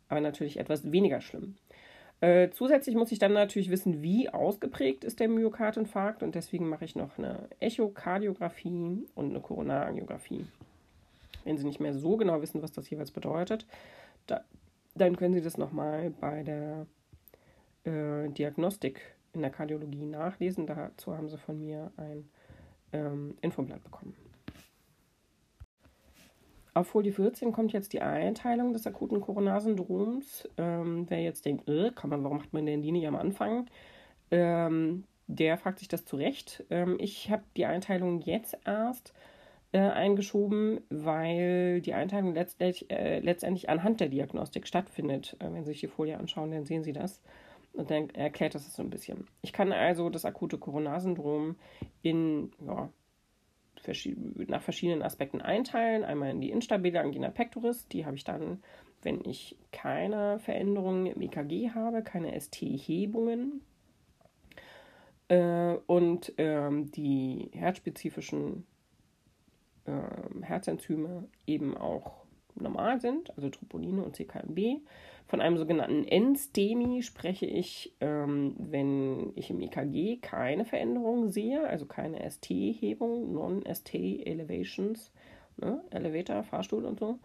aber 0.10 0.20
natürlich 0.20 0.58
etwas 0.58 0.92
weniger 0.92 1.22
schlimm. 1.22 1.56
Äh, 2.22 2.52
zusätzlich 2.52 2.96
muss 2.96 3.12
ich 3.12 3.20
dann 3.20 3.34
natürlich 3.34 3.70
wissen, 3.70 4.02
wie 4.02 4.30
ausgeprägt 4.30 5.04
ist 5.04 5.20
der 5.20 5.28
Myokardinfarkt 5.28 6.24
und 6.24 6.36
deswegen 6.36 6.70
mache 6.70 6.86
ich 6.86 6.96
noch 6.96 7.18
eine 7.18 7.50
Echokardiographie 7.60 9.06
und 9.16 9.30
eine 9.30 9.42
Koronarangiographie. 9.42 10.46
Wenn 11.44 11.58
Sie 11.58 11.66
nicht 11.66 11.82
mehr 11.82 11.94
so 11.94 12.16
genau 12.16 12.42
wissen, 12.42 12.62
was 12.62 12.72
das 12.72 12.90
jeweils 12.90 13.12
bedeutet, 13.12 13.66
da, 14.28 14.46
dann 14.96 15.16
können 15.16 15.34
Sie 15.34 15.42
das 15.42 15.58
nochmal 15.58 16.12
bei 16.12 16.44
der 16.44 16.86
äh, 17.84 18.30
Diagnostik 18.30 19.02
in 19.34 19.42
der 19.42 19.50
Kardiologie 19.50 20.06
nachlesen. 20.06 20.68
Dazu 20.68 21.16
haben 21.16 21.30
Sie 21.30 21.38
von 21.38 21.60
mir 21.60 21.92
ein 21.98 22.30
ähm, 22.92 23.38
Infoblatt 23.42 23.84
bekommen. 23.84 24.16
Auf 26.76 26.88
Folie 26.88 27.14
14 27.14 27.52
kommt 27.52 27.72
jetzt 27.72 27.94
die 27.94 28.02
Einteilung 28.02 28.74
des 28.74 28.88
akuten 28.88 29.22
Coronarsyndroms. 29.22 30.50
Ähm, 30.58 31.06
wer 31.08 31.22
jetzt 31.22 31.46
denkt, 31.46 31.70
äh, 31.70 31.92
kann 31.92 32.10
man, 32.10 32.24
warum 32.24 32.38
macht 32.38 32.54
man 32.54 32.66
denn 32.66 32.82
die 32.82 32.92
nicht 32.92 33.08
am 33.08 33.16
Anfang? 33.16 33.68
Ähm, 34.32 35.04
der 35.28 35.58
fragt 35.58 35.80
sich 35.80 35.88
das 35.88 36.06
zu 36.06 36.16
Recht. 36.16 36.64
Ähm, 36.72 36.98
ich 37.00 37.30
habe 37.30 37.44
die 37.56 37.66
Einteilung 37.66 38.22
jetzt 38.22 38.58
erst 38.66 39.14
äh, 39.74 39.80
eingeschoben, 39.80 40.82
weil 40.90 41.82
die 41.82 41.94
Einteilung 41.94 42.36
letztendlich, 42.36 42.90
äh, 42.92 43.20
letztendlich 43.20 43.70
anhand 43.70 44.00
der 44.00 44.08
Diagnostik 44.08 44.68
stattfindet. 44.68 45.36
Äh, 45.40 45.52
wenn 45.52 45.64
Sie 45.64 45.72
sich 45.72 45.82
die 45.82 45.88
Folie 45.88 46.18
anschauen, 46.18 46.52
dann 46.52 46.64
sehen 46.64 46.84
Sie 46.84 46.94
das. 46.94 47.22
Und 47.74 47.90
dann 47.90 48.12
erklärt 48.12 48.54
das 48.54 48.72
so 48.72 48.84
ein 48.84 48.92
bisschen. 48.92 49.28
Ich 49.42 49.52
kann 49.52 49.72
also 49.72 50.12
das 50.12 50.26
akute 50.26 50.60
Coronarsyndrom 50.60 51.56
in 52.04 52.52
ja, 52.66 52.90
nach 54.48 54.62
verschiedenen 54.62 55.02
Aspekten 55.02 55.42
einteilen. 55.42 56.04
Einmal 56.04 56.30
in 56.30 56.40
die 56.40 56.52
instabile 56.52 57.02
Angina 57.02 57.32
pectoris, 57.32 57.88
die 57.88 58.06
habe 58.06 58.16
ich 58.16 58.24
dann, 58.24 58.62
wenn 59.02 59.26
ich 59.26 59.58
keine 59.72 60.38
Veränderungen 60.38 61.08
im 61.08 61.22
EKG 61.22 61.72
habe, 61.72 62.04
keine 62.04 62.40
ST-Hebungen. 62.40 63.62
Äh, 65.30 65.78
und 65.88 66.32
ähm, 66.38 66.92
die 66.92 67.50
herzspezifischen 67.54 68.68
äh, 69.86 70.44
Herzenzyme 70.44 71.28
eben 71.46 71.78
auch 71.78 72.24
normal 72.56 73.02
sind, 73.02 73.36
also 73.36 73.50
Troponine 73.50 74.04
und 74.04 74.16
CKMB. 74.16 74.82
Von 75.28 75.42
einem 75.42 75.58
sogenannten 75.58 76.04
N-STEMI 76.06 77.02
spreche 77.02 77.46
ich, 77.46 77.96
ähm, 78.02 78.56
wenn 78.58 79.32
ich 79.36 79.50
im 79.50 79.62
EKG 79.62 80.18
keine 80.18 80.66
Veränderung 80.66 81.30
sehe, 81.30 81.68
also 81.68 81.86
keine 81.86 82.30
ST-Hebung, 82.30 83.34
Non-ST-Elevations, 83.34 85.12
ne? 85.58 85.82
Elevator, 85.90 86.44
Fahrstuhl 86.44 86.86
und 86.86 87.00
so. 87.00 87.20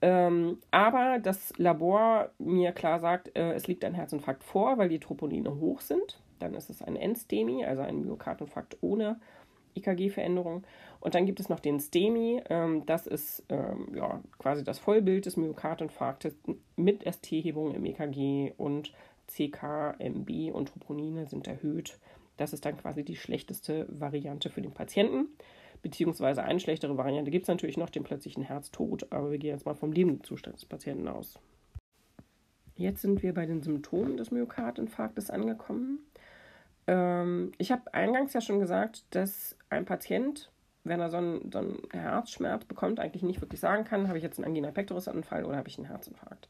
Ähm, 0.00 0.58
aber 0.70 1.18
das 1.20 1.56
Labor 1.58 2.30
mir 2.38 2.72
klar 2.72 3.00
sagt, 3.00 3.36
äh, 3.36 3.52
es 3.52 3.66
liegt 3.66 3.84
ein 3.84 3.94
Herzinfarkt 3.94 4.44
vor, 4.44 4.78
weil 4.78 4.88
die 4.88 5.00
Troponine 5.00 5.58
hoch 5.58 5.80
sind. 5.80 6.20
Dann 6.38 6.54
ist 6.54 6.70
es 6.70 6.82
ein 6.82 6.96
N-STEMI, 6.96 7.64
also 7.64 7.82
ein 7.82 8.00
Myokardinfarkt 8.02 8.76
ohne 8.80 9.18
EKG-Veränderung. 9.74 10.64
Und 11.00 11.14
dann 11.14 11.26
gibt 11.26 11.40
es 11.40 11.48
noch 11.48 11.60
den 11.60 11.80
STEMI, 11.80 12.42
ähm, 12.48 12.84
das 12.86 13.06
ist 13.06 13.44
ähm, 13.48 13.88
ja, 13.94 14.20
quasi 14.38 14.64
das 14.64 14.78
Vollbild 14.78 15.26
des 15.26 15.36
Myokardinfarktes 15.36 16.34
mit 16.76 17.04
ST-Hebung 17.04 17.74
im 17.74 17.84
EKG 17.84 18.52
und 18.56 18.92
CKMB 19.28 20.52
und 20.52 20.68
Troponine 20.68 21.26
sind 21.26 21.46
erhöht. 21.46 21.98
Das 22.36 22.52
ist 22.52 22.64
dann 22.64 22.76
quasi 22.76 23.04
die 23.04 23.16
schlechteste 23.16 23.86
Variante 23.88 24.48
für 24.48 24.62
den 24.62 24.72
Patienten. 24.72 25.26
Beziehungsweise 25.82 26.42
eine 26.42 26.60
schlechtere 26.60 26.96
Variante 26.96 27.30
gibt 27.30 27.44
es 27.44 27.48
natürlich 27.48 27.76
noch, 27.76 27.90
den 27.90 28.04
plötzlichen 28.04 28.42
Herztod, 28.42 29.06
aber 29.10 29.30
wir 29.30 29.38
gehen 29.38 29.50
jetzt 29.50 29.66
mal 29.66 29.74
vom 29.74 29.92
Lebenszustand 29.92 30.56
des 30.56 30.64
Patienten 30.64 31.06
aus. 31.06 31.38
Jetzt 32.74 33.02
sind 33.02 33.22
wir 33.22 33.34
bei 33.34 33.44
den 33.44 33.60
Symptomen 33.60 34.16
des 34.16 34.30
Myokardinfarktes 34.30 35.30
angekommen. 35.30 35.98
Ähm, 36.88 37.52
ich 37.58 37.70
habe 37.70 37.94
eingangs 37.94 38.32
ja 38.32 38.40
schon 38.40 38.58
gesagt, 38.58 39.04
dass 39.10 39.56
ein 39.68 39.84
Patient, 39.84 40.50
wenn 40.84 41.00
er 41.00 41.10
so 41.10 41.18
einen, 41.18 41.52
so 41.52 41.58
einen 41.58 41.82
Herzschmerz 41.92 42.64
bekommt, 42.64 42.98
eigentlich 42.98 43.22
nicht 43.22 43.40
wirklich 43.40 43.60
sagen 43.60 43.84
kann, 43.84 44.08
habe 44.08 44.18
ich 44.18 44.24
jetzt 44.24 44.38
einen 44.38 44.46
Angina 44.46 44.70
pectoris-Anfall 44.70 45.44
oder 45.44 45.58
habe 45.58 45.68
ich 45.68 45.76
einen 45.78 45.86
Herzinfarkt. 45.86 46.48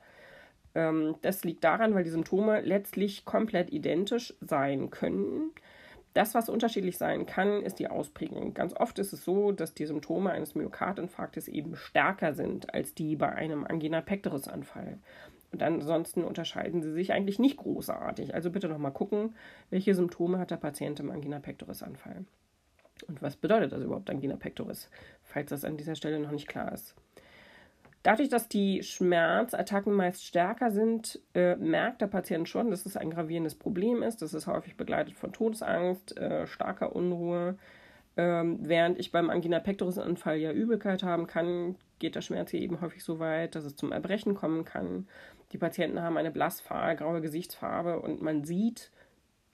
Ähm, 0.75 1.17
das 1.23 1.43
liegt 1.45 1.65
daran, 1.65 1.93
weil 1.95 2.05
die 2.05 2.11
Symptome 2.11 2.61
letztlich 2.61 3.25
komplett 3.25 3.73
identisch 3.73 4.33
sein 4.41 4.91
können. 4.91 5.51
Das, 6.15 6.35
was 6.35 6.49
unterschiedlich 6.49 6.99
sein 6.99 7.27
kann, 7.27 7.63
ist 7.63 7.81
die 7.81 7.89
Ausprägung. 7.89 8.55
Ganz 8.55 8.75
oft 8.75 8.99
ist 8.99 9.13
es 9.13 9.25
so, 9.25 9.53
dass 9.53 9.75
die 9.75 9.87
Symptome 9.87 10.31
eines 10.31 10.55
Myokardinfarktes 10.55 11.49
eben 11.49 11.75
stärker 11.77 12.33
sind 12.33 12.73
als 12.73 12.95
die 12.95 13.17
bei 13.17 13.31
einem 13.31 13.67
Angina 13.67 14.01
pectoris-Anfall. 14.01 14.99
Und 15.51 15.63
ansonsten 15.63 16.25
unterscheiden 16.25 16.83
sie 16.83 16.93
sich 16.93 17.13
eigentlich 17.13 17.39
nicht 17.39 17.57
großartig. 17.57 18.35
Also 18.35 18.51
bitte 18.51 18.69
noch 18.69 18.79
mal 18.79 18.91
gucken, 18.91 19.35
welche 19.71 19.95
Symptome 19.95 20.39
hat 20.39 20.51
der 20.51 20.57
Patient 20.57 21.01
im 21.01 21.11
Angina 21.11 21.39
pectoris 21.39 21.83
Anfall. 21.83 22.25
Und 23.07 23.23
was 23.23 23.37
bedeutet 23.37 23.73
das 23.73 23.83
überhaupt 23.83 24.11
Angina 24.11 24.37
pectoris, 24.37 24.91
falls 25.23 25.51
das 25.51 25.65
an 25.65 25.77
dieser 25.77 25.95
Stelle 25.95 26.19
noch 26.19 26.33
nicht 26.33 26.49
klar 26.49 26.73
ist. 26.73 26.95
Dadurch, 28.03 28.29
dass 28.29 28.49
die 28.49 28.83
Schmerzattacken 28.83 29.93
meist 29.93 30.25
stärker 30.25 30.71
sind, 30.71 31.21
äh, 31.35 31.57
merkt 31.57 32.01
der 32.01 32.07
Patient 32.07 32.49
schon, 32.49 32.71
dass 32.71 32.87
es 32.87 32.97
ein 32.97 33.11
gravierendes 33.11 33.55
Problem 33.55 34.03
ist. 34.03 34.23
Das 34.23 34.35
ist 34.35 34.47
häufig 34.47 34.77
begleitet 34.77 35.15
von 35.15 35.33
Todesangst, 35.33 36.17
äh, 36.17 36.47
starker 36.47 36.95
Unruhe. 36.95 37.59
Ähm, 38.17 38.59
während 38.63 38.99
ich 38.99 39.13
beim 39.13 39.31
Angina 39.31 39.61
pectoris 39.61 39.99
Anfall 39.99 40.39
ja 40.39 40.53
Übelkeit 40.53 41.03
haben 41.03 41.27
kann, 41.27 41.77
geht 41.99 42.15
der 42.15 42.21
Schmerz 42.21 42.51
hier 42.51 42.61
eben 42.61 42.81
häufig 42.81 43.03
so 43.03 43.19
weit, 43.19 43.55
dass 43.55 43.65
es 43.65 43.77
zum 43.77 43.93
Erbrechen 43.93 44.35
kommen 44.35 44.65
kann. 44.65 45.09
Die 45.53 45.59
Patienten 45.59 46.03
haben 46.03 46.17
eine 46.17 46.31
blassgraue 46.31 47.21
Gesichtsfarbe 47.21 48.01
und 48.01 48.21
man 48.23 48.45
sieht 48.45 48.91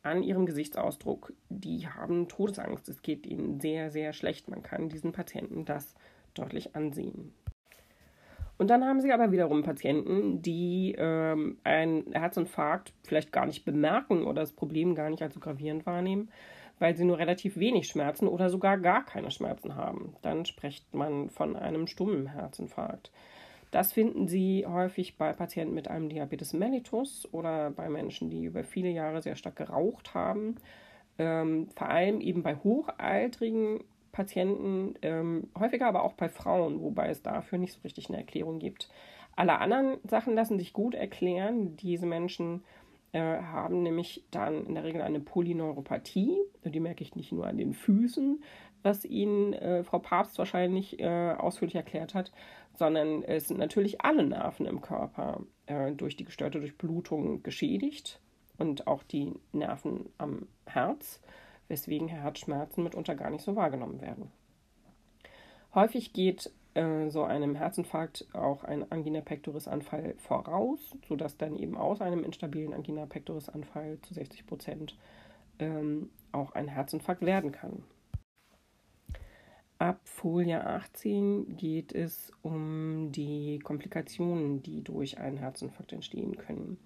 an 0.03 0.23
ihrem 0.23 0.45
Gesichtsausdruck, 0.45 1.33
die 1.49 1.89
haben 1.89 2.29
Todesangst. 2.29 2.89
Es 2.89 3.01
geht 3.03 3.27
ihnen 3.27 3.61
sehr, 3.61 3.91
sehr 3.91 4.13
schlecht. 4.13 4.49
Man 4.49 4.63
kann 4.63 4.89
diesen 4.89 5.13
Patienten 5.13 5.65
das 5.65 5.95
deutlich 6.35 6.77
ansehen. 6.77 7.33
Und 8.57 8.69
dann 8.69 8.85
haben 8.85 9.01
sie 9.01 9.13
aber 9.13 9.33
wiederum 9.33 9.63
Patienten, 9.63 10.43
die 10.43 10.95
ähm, 10.97 11.59
einen 11.65 12.13
Herzinfarkt 12.13 12.93
vielleicht 13.03 13.33
gar 13.33 13.47
nicht 13.47 13.65
bemerken 13.65 14.25
oder 14.25 14.43
das 14.43 14.53
Problem 14.53 14.95
gar 14.95 15.11
nicht 15.11 15.23
als 15.23 15.35
so 15.35 15.41
gravierend 15.41 15.87
wahrnehmen, 15.87 16.31
weil 16.79 16.97
sie 16.97 17.05
nur 17.05 17.19
relativ 17.19 17.57
wenig 17.57 17.89
Schmerzen 17.89 18.29
oder 18.29 18.51
sogar 18.51 18.79
gar 18.79 19.05
keine 19.05 19.31
Schmerzen 19.31 19.75
haben. 19.75 20.15
Dann 20.23 20.45
spricht 20.45 20.95
man 20.95 21.31
von 21.31 21.57
einem 21.57 21.87
stummen 21.87 22.29
Herzinfarkt. 22.29 23.11
Das 23.75 23.93
finden 23.93 24.29
Sie 24.29 24.65
häufig 24.69 25.19
bei 25.19 25.33
Patienten 25.33 25.75
mit 25.75 25.89
einem 25.89 26.09
Diabetes 26.09 26.53
mellitus 26.53 27.29
oder 27.33 27.73
bei 27.73 27.89
Menschen, 27.89 28.31
die 28.31 28.45
über 28.45 28.63
viele 28.63 28.89
Jahre 28.91 29.21
sehr 29.21 29.35
stark 29.35 29.57
geraucht 29.57 30.15
haben. 30.15 30.55
Ähm, 31.19 31.67
vor 31.75 31.89
allem 31.89 32.21
eben 32.21 32.45
bei 32.45 32.55
hochaltrigen 32.55 33.83
Patienten, 34.13 34.95
ähm, 35.03 35.49
häufiger 35.59 35.89
aber 35.89 36.05
auch 36.05 36.13
bei 36.13 36.29
Frauen, 36.29 36.83
wobei 36.83 37.09
es 37.09 37.23
dafür 37.23 37.59
nicht 37.59 37.73
so 37.73 37.81
richtig 37.83 38.09
eine 38.09 38.19
Erklärung 38.19 38.61
gibt. 38.61 38.91
Alle 39.35 39.59
anderen 39.59 39.99
Sachen 40.05 40.37
lassen 40.37 40.61
sich 40.61 40.73
gut 40.73 40.95
erklären. 40.95 41.77
Diese 41.77 42.07
Menschen 42.07 42.63
äh, 43.11 43.19
haben 43.19 43.83
nämlich 43.83 44.23
dann 44.31 44.67
in 44.67 44.77
der 44.77 44.85
Regel 44.85 45.03
eine 45.03 45.19
Polyneuropathie. 45.19 46.39
Die 46.65 46.79
merke 46.79 47.03
ich 47.03 47.17
nicht 47.17 47.33
nur 47.33 47.49
an 47.49 47.57
den 47.57 47.75
Füßen, 47.75 48.41
was 48.85 49.05
Ihnen 49.05 49.55
äh, 49.55 49.83
Frau 49.83 49.99
Papst 49.99 50.39
wahrscheinlich 50.39 51.01
äh, 51.01 51.33
ausführlich 51.33 51.75
erklärt 51.75 52.15
hat, 52.15 52.31
sondern 52.75 53.23
es 53.23 53.49
sind 53.49 53.59
natürlich 53.59 54.03
alle 54.03 54.25
Nerven 54.25 54.67
im 54.67 54.81
Körper 54.81 55.41
äh, 55.67 55.93
durch 55.93 56.17
die 56.17 56.25
gestörte 56.25 56.61
Durchblutung 56.61 57.43
geschädigt 57.43 58.21
und 58.59 58.87
auch 58.87 59.03
die 59.03 59.33
Nerven 59.53 60.11
am 60.19 60.47
Herz, 60.67 61.21
weswegen 61.69 62.09
Herzschmerzen 62.09 62.85
mitunter 62.85 63.15
gar 63.15 63.31
nicht 63.31 63.43
so 63.43 63.57
wahrgenommen 63.57 64.01
werden. 64.01 64.31
Häufig 65.75 66.13
geht 66.13 66.53
äh, 66.75 67.09
so 67.09 67.23
einem 67.25 67.55
Herzinfarkt 67.55 68.27
auch 68.33 68.65
ein 68.65 68.91
Angina 68.93 69.23
pectoris 69.23 69.67
Anfall 69.67 70.15
voraus, 70.19 70.79
sodass 71.09 71.37
dann 71.37 71.57
eben 71.57 71.77
aus 71.77 72.01
einem 72.01 72.23
instabilen 72.23 72.75
Angina 72.75 73.07
pectoris 73.07 73.49
Anfall 73.49 73.99
zu 74.03 74.15
60 74.15 74.47
Prozent 74.47 74.97
ähm, 75.59 76.11
auch 76.33 76.53
ein 76.53 76.69
Herzinfarkt 76.69 77.23
werden 77.23 77.53
kann. 77.53 77.83
Ab 79.85 80.01
Folie 80.05 80.67
18 80.67 81.59
geht 81.59 81.93
es 81.93 82.33
um 82.41 83.13
die 83.13 83.59
Komplikationen, 83.59 84.63
die 84.63 84.83
durch 84.83 85.19
einen 85.19 85.37
Herzinfarkt 85.37 85.93
entstehen 85.93 86.39
können. 86.39 86.79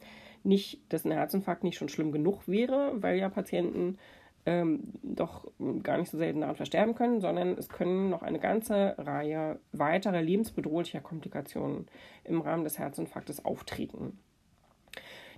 Nicht, 0.43 0.81
dass 0.93 1.05
ein 1.05 1.13
Herzinfarkt 1.13 1.63
nicht 1.63 1.79
schon 1.79 1.89
schlimm 1.89 2.11
genug 2.11 2.49
wäre, 2.49 3.01
weil 3.01 3.17
ja 3.17 3.29
Patienten 3.29 3.99
ähm, 4.47 4.81
doch 5.05 5.49
gar 5.85 5.99
nicht 5.99 6.11
so 6.11 6.19
selten 6.19 6.41
daran 6.41 6.57
versterben 6.57 6.97
können, 6.97 7.21
sondern 7.21 7.57
es 7.57 7.69
können 7.69 8.11
noch 8.11 8.23
eine 8.23 8.41
ganze 8.41 8.97
Reihe 8.99 9.61
weiterer 9.71 10.21
lebensbedrohlicher 10.21 11.01
Komplikationen 11.01 11.87
im 12.25 12.41
Rahmen 12.41 12.65
des 12.65 12.81
Herzinfarktes 12.81 13.45
auftreten. 13.45 14.19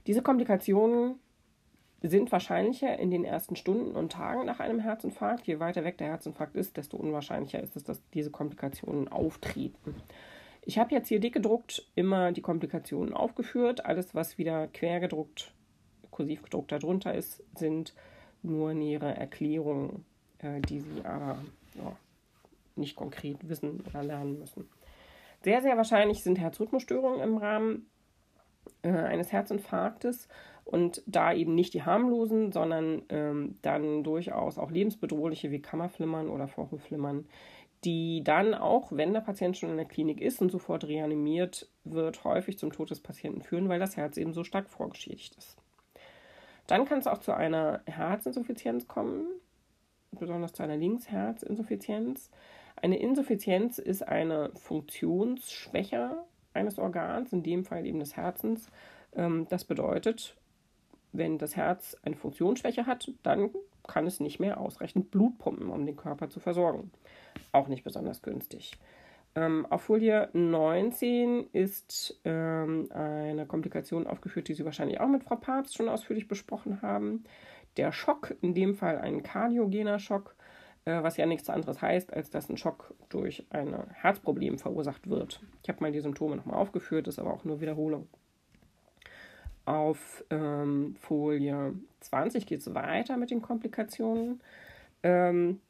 Diese 0.06 0.22
Komplikationen 0.22 1.16
sind 2.02 2.32
wahrscheinlicher 2.32 2.98
in 2.98 3.10
den 3.10 3.24
ersten 3.24 3.56
Stunden 3.56 3.94
und 3.94 4.12
Tagen 4.12 4.46
nach 4.46 4.60
einem 4.60 4.80
Herzinfarkt. 4.80 5.46
Je 5.46 5.60
weiter 5.60 5.84
weg 5.84 5.98
der 5.98 6.08
Herzinfarkt 6.08 6.56
ist, 6.56 6.76
desto 6.76 6.96
unwahrscheinlicher 6.96 7.60
ist 7.60 7.76
es, 7.76 7.84
dass 7.84 8.00
diese 8.14 8.30
Komplikationen 8.30 9.08
auftreten. 9.08 9.94
Ich 10.62 10.78
habe 10.78 10.94
jetzt 10.94 11.08
hier 11.08 11.20
dick 11.20 11.34
gedruckt 11.34 11.86
immer 11.94 12.32
die 12.32 12.42
Komplikationen 12.42 13.12
aufgeführt. 13.12 13.84
Alles, 13.84 14.14
was 14.14 14.38
wieder 14.38 14.68
quer 14.68 15.00
gedruckt, 15.00 15.52
kursiv 16.10 16.42
gedruckt 16.42 16.72
darunter 16.72 17.14
ist, 17.14 17.42
sind 17.56 17.94
nur 18.42 18.72
nähere 18.72 19.16
Erklärungen, 19.16 20.04
äh, 20.38 20.60
die 20.60 20.80
Sie 20.80 21.04
aber 21.04 21.38
ja, 21.74 21.96
nicht 22.76 22.96
konkret 22.96 23.48
wissen 23.48 23.82
oder 23.86 24.02
lernen 24.02 24.38
müssen. 24.38 24.68
Sehr, 25.42 25.62
sehr 25.62 25.76
wahrscheinlich 25.76 26.22
sind 26.22 26.38
Herzrhythmusstörungen 26.38 27.20
im 27.20 27.36
Rahmen 27.36 27.86
äh, 28.82 28.90
eines 28.90 29.32
Herzinfarktes 29.32 30.28
und 30.70 31.02
da 31.06 31.32
eben 31.32 31.56
nicht 31.56 31.74
die 31.74 31.82
harmlosen, 31.82 32.52
sondern 32.52 33.02
ähm, 33.08 33.56
dann 33.60 34.04
durchaus 34.04 34.56
auch 34.56 34.70
lebensbedrohliche 34.70 35.50
wie 35.50 35.60
Kammerflimmern 35.60 36.28
oder 36.28 36.46
Vorhofflimmern, 36.46 37.26
die 37.84 38.22
dann 38.22 38.54
auch, 38.54 38.92
wenn 38.92 39.12
der 39.12 39.20
Patient 39.20 39.56
schon 39.56 39.70
in 39.70 39.76
der 39.76 39.86
Klinik 39.86 40.20
ist 40.20 40.40
und 40.40 40.52
sofort 40.52 40.84
reanimiert 40.84 41.68
wird, 41.82 42.22
häufig 42.22 42.56
zum 42.56 42.70
Tod 42.70 42.90
des 42.90 43.00
Patienten 43.00 43.42
führen, 43.42 43.68
weil 43.68 43.80
das 43.80 43.96
Herz 43.96 44.16
eben 44.16 44.32
so 44.32 44.44
stark 44.44 44.70
vorgeschädigt 44.70 45.34
ist. 45.36 45.56
Dann 46.68 46.84
kann 46.84 47.00
es 47.00 47.08
auch 47.08 47.18
zu 47.18 47.34
einer 47.34 47.80
Herzinsuffizienz 47.86 48.86
kommen, 48.86 49.26
besonders 50.12 50.52
zu 50.52 50.62
einer 50.62 50.76
Linksherzinsuffizienz. 50.76 52.30
Eine 52.76 53.00
Insuffizienz 53.00 53.78
ist 53.78 54.06
eine 54.06 54.52
Funktionsschwäche 54.54 56.18
eines 56.54 56.78
Organs, 56.78 57.32
in 57.32 57.42
dem 57.42 57.64
Fall 57.64 57.86
eben 57.86 57.98
des 57.98 58.16
Herzens. 58.16 58.70
Ähm, 59.16 59.48
das 59.48 59.64
bedeutet, 59.64 60.36
wenn 61.12 61.38
das 61.38 61.56
Herz 61.56 61.96
eine 62.02 62.16
Funktionsschwäche 62.16 62.86
hat, 62.86 63.10
dann 63.22 63.50
kann 63.86 64.06
es 64.06 64.20
nicht 64.20 64.40
mehr 64.40 64.60
ausreichend 64.60 65.10
Blut 65.10 65.38
pumpen, 65.38 65.70
um 65.70 65.86
den 65.86 65.96
Körper 65.96 66.28
zu 66.28 66.40
versorgen. 66.40 66.90
Auch 67.52 67.68
nicht 67.68 67.84
besonders 67.84 68.22
günstig. 68.22 68.78
Ähm, 69.34 69.66
auf 69.70 69.82
Folie 69.82 70.28
19 70.32 71.50
ist 71.52 72.20
ähm, 72.24 72.88
eine 72.90 73.46
Komplikation 73.46 74.06
aufgeführt, 74.06 74.48
die 74.48 74.54
Sie 74.54 74.64
wahrscheinlich 74.64 75.00
auch 75.00 75.08
mit 75.08 75.22
Frau 75.22 75.36
Papst 75.36 75.76
schon 75.76 75.88
ausführlich 75.88 76.26
besprochen 76.26 76.82
haben. 76.82 77.24
Der 77.76 77.92
Schock, 77.92 78.34
in 78.42 78.54
dem 78.54 78.74
Fall 78.74 78.98
ein 78.98 79.22
kardiogener 79.22 80.00
Schock, 80.00 80.34
äh, 80.84 81.02
was 81.02 81.16
ja 81.16 81.26
nichts 81.26 81.48
anderes 81.48 81.80
heißt, 81.80 82.12
als 82.12 82.30
dass 82.30 82.48
ein 82.48 82.56
Schock 82.56 82.94
durch 83.08 83.46
ein 83.50 83.76
Herzproblem 83.92 84.58
verursacht 84.58 85.08
wird. 85.08 85.40
Ich 85.62 85.68
habe 85.68 85.80
mal 85.80 85.92
die 85.92 86.00
Symptome 86.00 86.36
nochmal 86.36 86.56
aufgeführt, 86.56 87.06
ist 87.06 87.20
aber 87.20 87.32
auch 87.32 87.44
nur 87.44 87.60
Wiederholung. 87.60 88.08
Auf 89.70 90.24
ähm, 90.30 90.96
Folie 90.98 91.74
20 92.00 92.44
geht 92.44 92.58
es 92.58 92.74
weiter 92.74 93.16
mit 93.16 93.30
den 93.30 93.40
Komplikationen. 93.40 94.40
Ähm, 95.04 95.60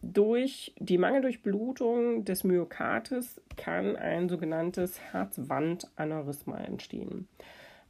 durch 0.00 0.72
die 0.78 0.96
Mangeldurchblutung 0.96 2.24
des 2.24 2.44
Myokardes 2.44 3.40
kann 3.56 3.96
ein 3.96 4.28
sogenanntes 4.28 5.00
Herzwandaneurysma 5.00 6.56
entstehen. 6.58 7.26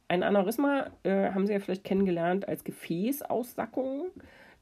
Ein 0.07 0.23
Aneurysma 0.23 0.87
äh, 1.03 1.29
haben 1.33 1.45
Sie 1.45 1.53
ja 1.53 1.59
vielleicht 1.59 1.83
kennengelernt 1.83 2.47
als 2.47 2.63
Gefäßaussackung, 2.63 4.07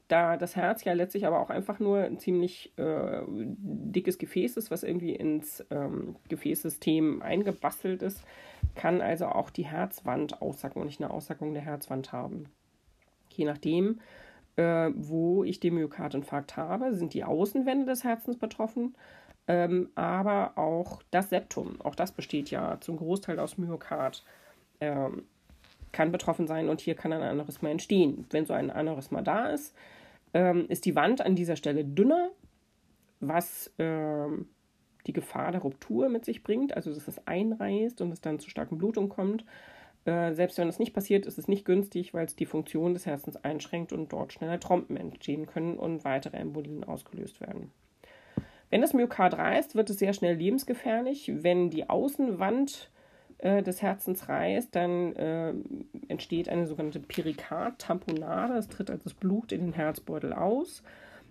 da 0.08 0.36
das 0.36 0.56
Herz 0.56 0.84
ja 0.84 0.92
letztlich 0.92 1.26
aber 1.26 1.40
auch 1.40 1.48
einfach 1.48 1.80
nur 1.80 2.00
ein 2.00 2.18
ziemlich 2.18 2.70
äh, 2.76 3.22
dickes 3.26 4.18
Gefäß 4.18 4.58
ist, 4.58 4.70
was 4.70 4.82
irgendwie 4.82 5.14
ins 5.14 5.64
ähm, 5.70 6.16
Gefäßsystem 6.28 7.22
eingebastelt 7.22 8.02
ist, 8.02 8.22
kann 8.74 9.00
also 9.00 9.26
auch 9.26 9.50
die 9.50 9.66
Herzwand 9.66 10.40
aussacken 10.40 10.80
und 10.80 10.86
nicht 10.86 11.00
eine 11.00 11.10
Aussackung 11.10 11.54
der 11.54 11.62
Herzwand 11.62 12.12
haben. 12.12 12.46
Je 13.30 13.44
nachdem, 13.44 14.00
äh, 14.56 14.90
wo 14.94 15.44
ich 15.44 15.60
den 15.60 15.74
Myokardinfarkt 15.74 16.56
habe, 16.56 16.94
sind 16.94 17.14
die 17.14 17.24
Außenwände 17.24 17.86
des 17.86 18.04
Herzens 18.04 18.36
betroffen, 18.38 18.94
ähm, 19.46 19.88
aber 19.94 20.52
auch 20.56 21.02
das 21.10 21.30
Septum, 21.30 21.80
auch 21.80 21.94
das 21.94 22.12
besteht 22.12 22.50
ja 22.50 22.78
zum 22.80 22.96
Großteil 22.96 23.38
aus 23.38 23.56
Myokard, 23.56 24.24
ähm, 24.80 25.24
kann 25.92 26.12
betroffen 26.12 26.46
sein 26.46 26.68
und 26.68 26.80
hier 26.80 26.94
kann 26.94 27.12
ein 27.12 27.22
Aneurysma 27.22 27.70
entstehen. 27.70 28.26
Wenn 28.30 28.46
so 28.46 28.52
ein 28.52 28.70
Aneurysma 28.70 29.22
da 29.22 29.48
ist, 29.48 29.74
ähm, 30.34 30.66
ist 30.68 30.84
die 30.84 30.94
Wand 30.94 31.22
an 31.22 31.34
dieser 31.34 31.56
Stelle 31.56 31.84
dünner, 31.84 32.30
was 33.20 33.72
ähm, 33.78 34.48
die 35.06 35.12
Gefahr 35.12 35.52
der 35.52 35.62
Ruptur 35.62 36.08
mit 36.08 36.24
sich 36.24 36.42
bringt, 36.42 36.76
also 36.76 36.92
dass 36.92 37.08
es 37.08 37.26
einreißt 37.26 38.00
und 38.00 38.12
es 38.12 38.20
dann 38.20 38.38
zu 38.38 38.50
starken 38.50 38.78
Blutungen 38.78 39.08
kommt. 39.08 39.44
Äh, 40.04 40.32
selbst 40.34 40.58
wenn 40.58 40.68
das 40.68 40.78
nicht 40.78 40.94
passiert, 40.94 41.26
ist 41.26 41.38
es 41.38 41.48
nicht 41.48 41.64
günstig, 41.64 42.14
weil 42.14 42.26
es 42.26 42.36
die 42.36 42.46
Funktion 42.46 42.94
des 42.94 43.06
Herzens 43.06 43.36
einschränkt 43.36 43.92
und 43.92 44.12
dort 44.12 44.32
schneller 44.32 44.60
Trompen 44.60 44.96
entstehen 44.96 45.46
können 45.46 45.78
und 45.78 46.04
weitere 46.04 46.36
Embolien 46.36 46.84
ausgelöst 46.84 47.40
werden. 47.40 47.70
Wenn 48.70 48.80
das 48.80 48.92
Myokard 48.92 49.36
reißt, 49.38 49.74
wird 49.74 49.90
es 49.90 49.98
sehr 49.98 50.12
schnell 50.12 50.36
lebensgefährlich. 50.36 51.32
Wenn 51.42 51.70
die 51.70 51.88
Außenwand 51.88 52.90
äh, 53.38 53.62
des 53.62 53.82
Herzens 53.82 54.28
reißt, 54.28 54.74
dann 54.74 55.14
äh, 55.16 55.54
entsteht 56.08 56.48
eine 56.48 56.66
sogenannte 56.66 57.00
Perikard-Tamponade. 57.00 58.54
Es 58.54 58.68
tritt 58.68 58.90
also 58.90 59.04
das 59.04 59.14
Blut 59.14 59.52
in 59.52 59.60
den 59.60 59.72
Herzbeutel 59.72 60.32
aus. 60.32 60.82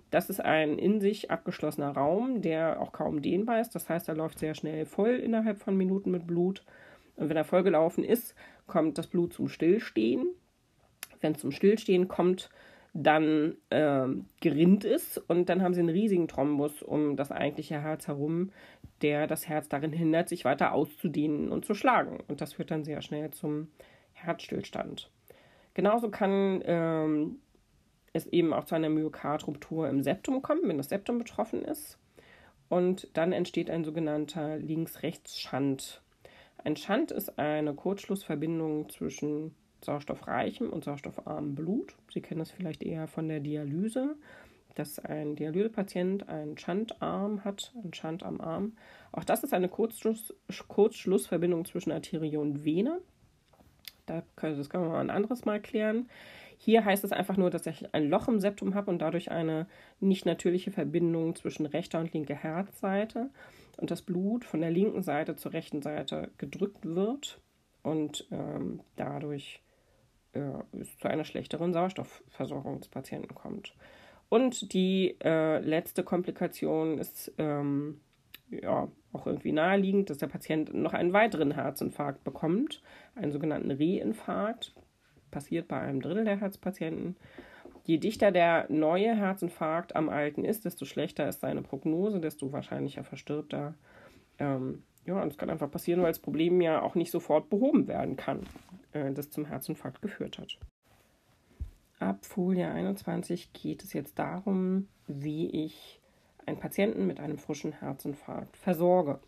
Das 0.10 0.30
ist 0.30 0.40
ein 0.40 0.78
in 0.78 1.02
sich 1.02 1.32
abgeschlossener 1.32 1.92
Raum, 1.92 2.42
der 2.42 2.82
auch 2.82 2.92
kaum 2.92 3.22
dehnbar 3.22 3.60
ist. 3.60 3.76
Das 3.76 3.90
heißt, 3.90 4.08
er 4.08 4.16
läuft 4.16 4.40
sehr 4.40 4.56
schnell 4.56 4.86
voll 4.86 5.16
innerhalb 5.16 5.60
von 5.60 5.76
Minuten 5.76 6.12
mit 6.12 6.26
Blut. 6.26 6.64
Und 7.18 7.30
wenn 7.30 7.38
er 7.38 7.44
vollgelaufen 7.44 8.04
ist, 8.04 8.36
kommt 8.68 8.98
das 8.98 9.08
Blut 9.08 9.34
zum 9.34 9.50
Stillstehen. 9.50 10.28
Wenn 11.20 11.34
es 11.34 11.42
zum 11.42 11.52
Stillstehen 11.52 12.08
kommt, 12.08 12.50
dann 12.94 13.56
äh, 13.70 14.08
gerinnt 14.40 14.86
es 14.86 15.18
und 15.18 15.50
dann 15.50 15.62
haben 15.62 15.74
sie 15.74 15.82
einen 15.82 15.90
riesigen 15.90 16.28
Thrombus 16.28 16.82
um 16.82 17.16
das 17.16 17.32
eigentliche 17.32 17.82
Herz 17.82 18.08
herum, 18.08 18.52
der 19.02 19.28
das 19.28 19.48
Herz 19.48 19.70
darin 19.70 19.92
hindert, 19.94 20.30
sich 20.30 20.46
weiter 20.46 20.72
auszudehnen 20.72 21.52
und 21.52 21.66
zu 21.66 21.74
schlagen. 21.74 22.20
Und 22.28 22.42
das 22.42 22.54
führt 22.54 22.72
dann 22.72 22.84
sehr 22.84 23.02
schnell 23.02 23.32
zum 23.32 23.68
Herzstillstand. 24.14 25.12
Genauso 25.76 26.10
kann 26.10 26.64
ähm, 26.66 27.36
es 28.18 28.28
eben 28.28 28.54
auch 28.54 28.66
zu 28.66 28.76
einer 28.76 28.90
Myokardruptur 28.90 29.90
im 29.90 30.04
Septum 30.04 30.42
kommen, 30.42 30.62
wenn 30.66 30.78
das 30.78 30.90
Septum 30.90 31.18
betroffen 31.18 31.64
ist. 31.64 31.98
Und 32.70 33.08
dann 33.14 33.32
entsteht 33.32 33.70
ein 33.70 33.86
sogenannter 33.86 34.58
Links-Rechts-Schand. 34.58 36.02
Ein 36.64 36.76
Schand 36.76 37.12
ist 37.12 37.40
eine 37.40 37.74
Kurzschlussverbindung 37.74 38.90
zwischen 38.90 39.56
sauerstoffreichem 39.82 40.70
und 40.70 40.84
sauerstoffarmem 40.84 41.56
Blut. 41.56 41.96
Sie 42.12 42.22
kennen 42.22 42.40
das 42.40 42.52
vielleicht 42.52 42.84
eher 42.84 43.08
von 43.08 43.30
der 43.30 43.40
Dialyse, 43.40 44.16
dass 44.76 45.00
ein 45.00 45.36
Dialysepatient 45.36 46.28
einen 46.28 46.58
Schandarm 46.58 47.44
hat, 47.46 47.74
einen 47.82 47.94
Schand 47.94 48.24
am 48.24 48.42
Arm. 48.42 48.74
Auch 49.12 49.24
das 49.24 49.44
ist 49.44 49.54
eine 49.54 49.70
Kurzschluss, 49.70 50.34
Kurzschlussverbindung 50.68 51.66
zwischen 51.66 51.92
Arterie 51.92 52.38
und 52.38 52.66
Vene. 52.66 53.00
Das 54.06 54.24
können 54.36 54.66
wir 54.72 54.80
mal 54.90 55.00
ein 55.00 55.10
anderes 55.10 55.46
Mal 55.46 55.62
klären. 55.62 56.10
Hier 56.58 56.84
heißt 56.84 57.04
es 57.04 57.12
einfach 57.12 57.38
nur, 57.38 57.50
dass 57.50 57.66
ich 57.68 57.94
ein 57.94 58.10
Loch 58.10 58.28
im 58.28 58.40
Septum 58.40 58.74
habe 58.76 58.90
und 58.90 59.00
dadurch 59.00 59.32
eine 59.32 59.68
nicht 60.00 60.26
natürliche 60.26 60.72
Verbindung 60.72 61.36
zwischen 61.36 61.66
rechter 61.66 62.00
und 62.00 62.14
linker 62.14 62.36
Herzseite 62.36 63.30
und 63.78 63.92
das 63.92 64.02
Blut 64.02 64.44
von 64.44 64.62
der 64.62 64.72
linken 64.72 65.04
Seite 65.04 65.36
zur 65.36 65.54
rechten 65.54 65.82
Seite 65.82 66.32
gedrückt 66.38 66.84
wird 66.86 67.40
und 67.84 68.28
ähm, 68.32 68.82
dadurch 68.96 69.62
äh, 70.34 70.80
es 70.80 70.98
zu 70.98 71.08
einer 71.08 71.26
schlechteren 71.26 71.74
Sauerstoffversorgung 71.74 72.80
des 72.80 72.90
Patienten 72.90 73.36
kommt. 73.36 73.74
Und 74.30 74.74
die 74.74 75.16
äh, 75.24 75.60
letzte 75.60 76.04
Komplikation 76.04 76.98
ist 76.98 77.32
ähm, 77.38 78.02
ja 78.50 78.90
auch 79.14 79.26
irgendwie 79.26 79.52
naheliegend, 79.52 80.10
dass 80.10 80.18
der 80.18 80.28
Patient 80.28 80.74
noch 80.74 80.94
einen 80.94 81.14
weiteren 81.14 81.52
Herzinfarkt 81.52 82.24
bekommt, 82.24 82.82
einen 83.16 83.32
sogenannten 83.32 83.72
Reinfarkt. 83.72 84.76
Passiert 85.32 85.68
bei 85.68 85.80
einem 85.80 86.02
Drittel 86.02 86.26
der 86.26 86.40
Herzpatienten. 86.40 87.16
Je 87.84 87.98
dichter 87.98 88.32
der 88.32 88.66
neue 88.70 89.16
Herzinfarkt 89.16 89.96
am 89.96 90.10
alten 90.10 90.44
ist, 90.44 90.66
desto 90.66 90.86
schlechter 90.86 91.28
ist 91.28 91.40
seine 91.40 91.62
Prognose, 91.62 92.20
desto 92.20 92.52
wahrscheinlicher 92.52 93.04
verstirbt 93.04 93.54
er. 93.54 93.76
Ähm, 94.40 94.84
ja, 95.06 95.22
und 95.22 95.30
es 95.30 95.38
kann 95.38 95.50
einfach 95.50 95.72
passieren, 95.72 96.02
weil 96.02 96.12
das 96.12 96.20
Problem 96.20 96.60
ja 96.60 96.82
auch 96.82 96.96
nicht 96.96 97.12
sofort 97.12 97.50
behoben 97.50 97.88
werden 97.88 98.18
kann, 98.18 98.42
äh, 98.92 99.12
das 99.14 99.30
zum 99.30 99.46
Herzinfarkt 99.46 100.02
geführt 100.02 100.38
hat. 100.38 100.58
Ab 102.00 102.26
Folie 102.26 102.68
21 102.68 103.54
geht 103.54 103.84
es 103.84 103.94
jetzt 103.94 104.20
darum, 104.20 104.88
wie 105.08 105.50
ich 105.50 106.02
einen 106.46 106.60
Patienten 106.60 107.08
mit 107.08 107.20
einem 107.20 107.38
frischen 107.38 107.72
Herzinfarkt 107.72 108.56
versorge. 108.58 109.20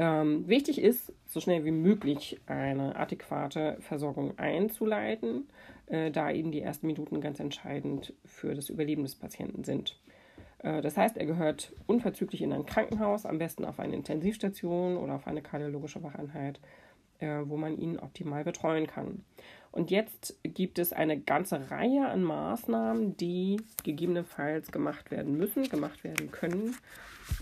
Ähm, 0.00 0.48
wichtig 0.48 0.80
ist, 0.80 1.12
so 1.26 1.40
schnell 1.40 1.66
wie 1.66 1.70
möglich 1.70 2.40
eine 2.46 2.96
adäquate 2.96 3.76
Versorgung 3.80 4.38
einzuleiten, 4.38 5.46
äh, 5.88 6.10
da 6.10 6.30
eben 6.30 6.52
die 6.52 6.62
ersten 6.62 6.86
Minuten 6.86 7.20
ganz 7.20 7.38
entscheidend 7.38 8.14
für 8.24 8.54
das 8.54 8.70
Überleben 8.70 9.02
des 9.02 9.14
Patienten 9.14 9.62
sind. 9.62 10.00
Äh, 10.60 10.80
das 10.80 10.96
heißt, 10.96 11.18
er 11.18 11.26
gehört 11.26 11.74
unverzüglich 11.86 12.40
in 12.40 12.54
ein 12.54 12.64
Krankenhaus, 12.64 13.26
am 13.26 13.36
besten 13.36 13.66
auf 13.66 13.78
eine 13.78 13.94
Intensivstation 13.94 14.96
oder 14.96 15.16
auf 15.16 15.26
eine 15.26 15.42
kardiologische 15.42 16.02
Wacheinheit, 16.02 16.60
äh, 17.18 17.40
wo 17.44 17.58
man 17.58 17.76
ihn 17.76 17.98
optimal 17.98 18.42
betreuen 18.42 18.86
kann. 18.86 19.22
Und 19.70 19.90
jetzt 19.90 20.34
gibt 20.44 20.78
es 20.78 20.94
eine 20.94 21.20
ganze 21.20 21.70
Reihe 21.70 22.08
an 22.08 22.22
Maßnahmen, 22.22 23.18
die 23.18 23.58
gegebenenfalls 23.84 24.72
gemacht 24.72 25.10
werden 25.10 25.36
müssen, 25.36 25.68
gemacht 25.68 26.04
werden 26.04 26.30
können, 26.30 26.74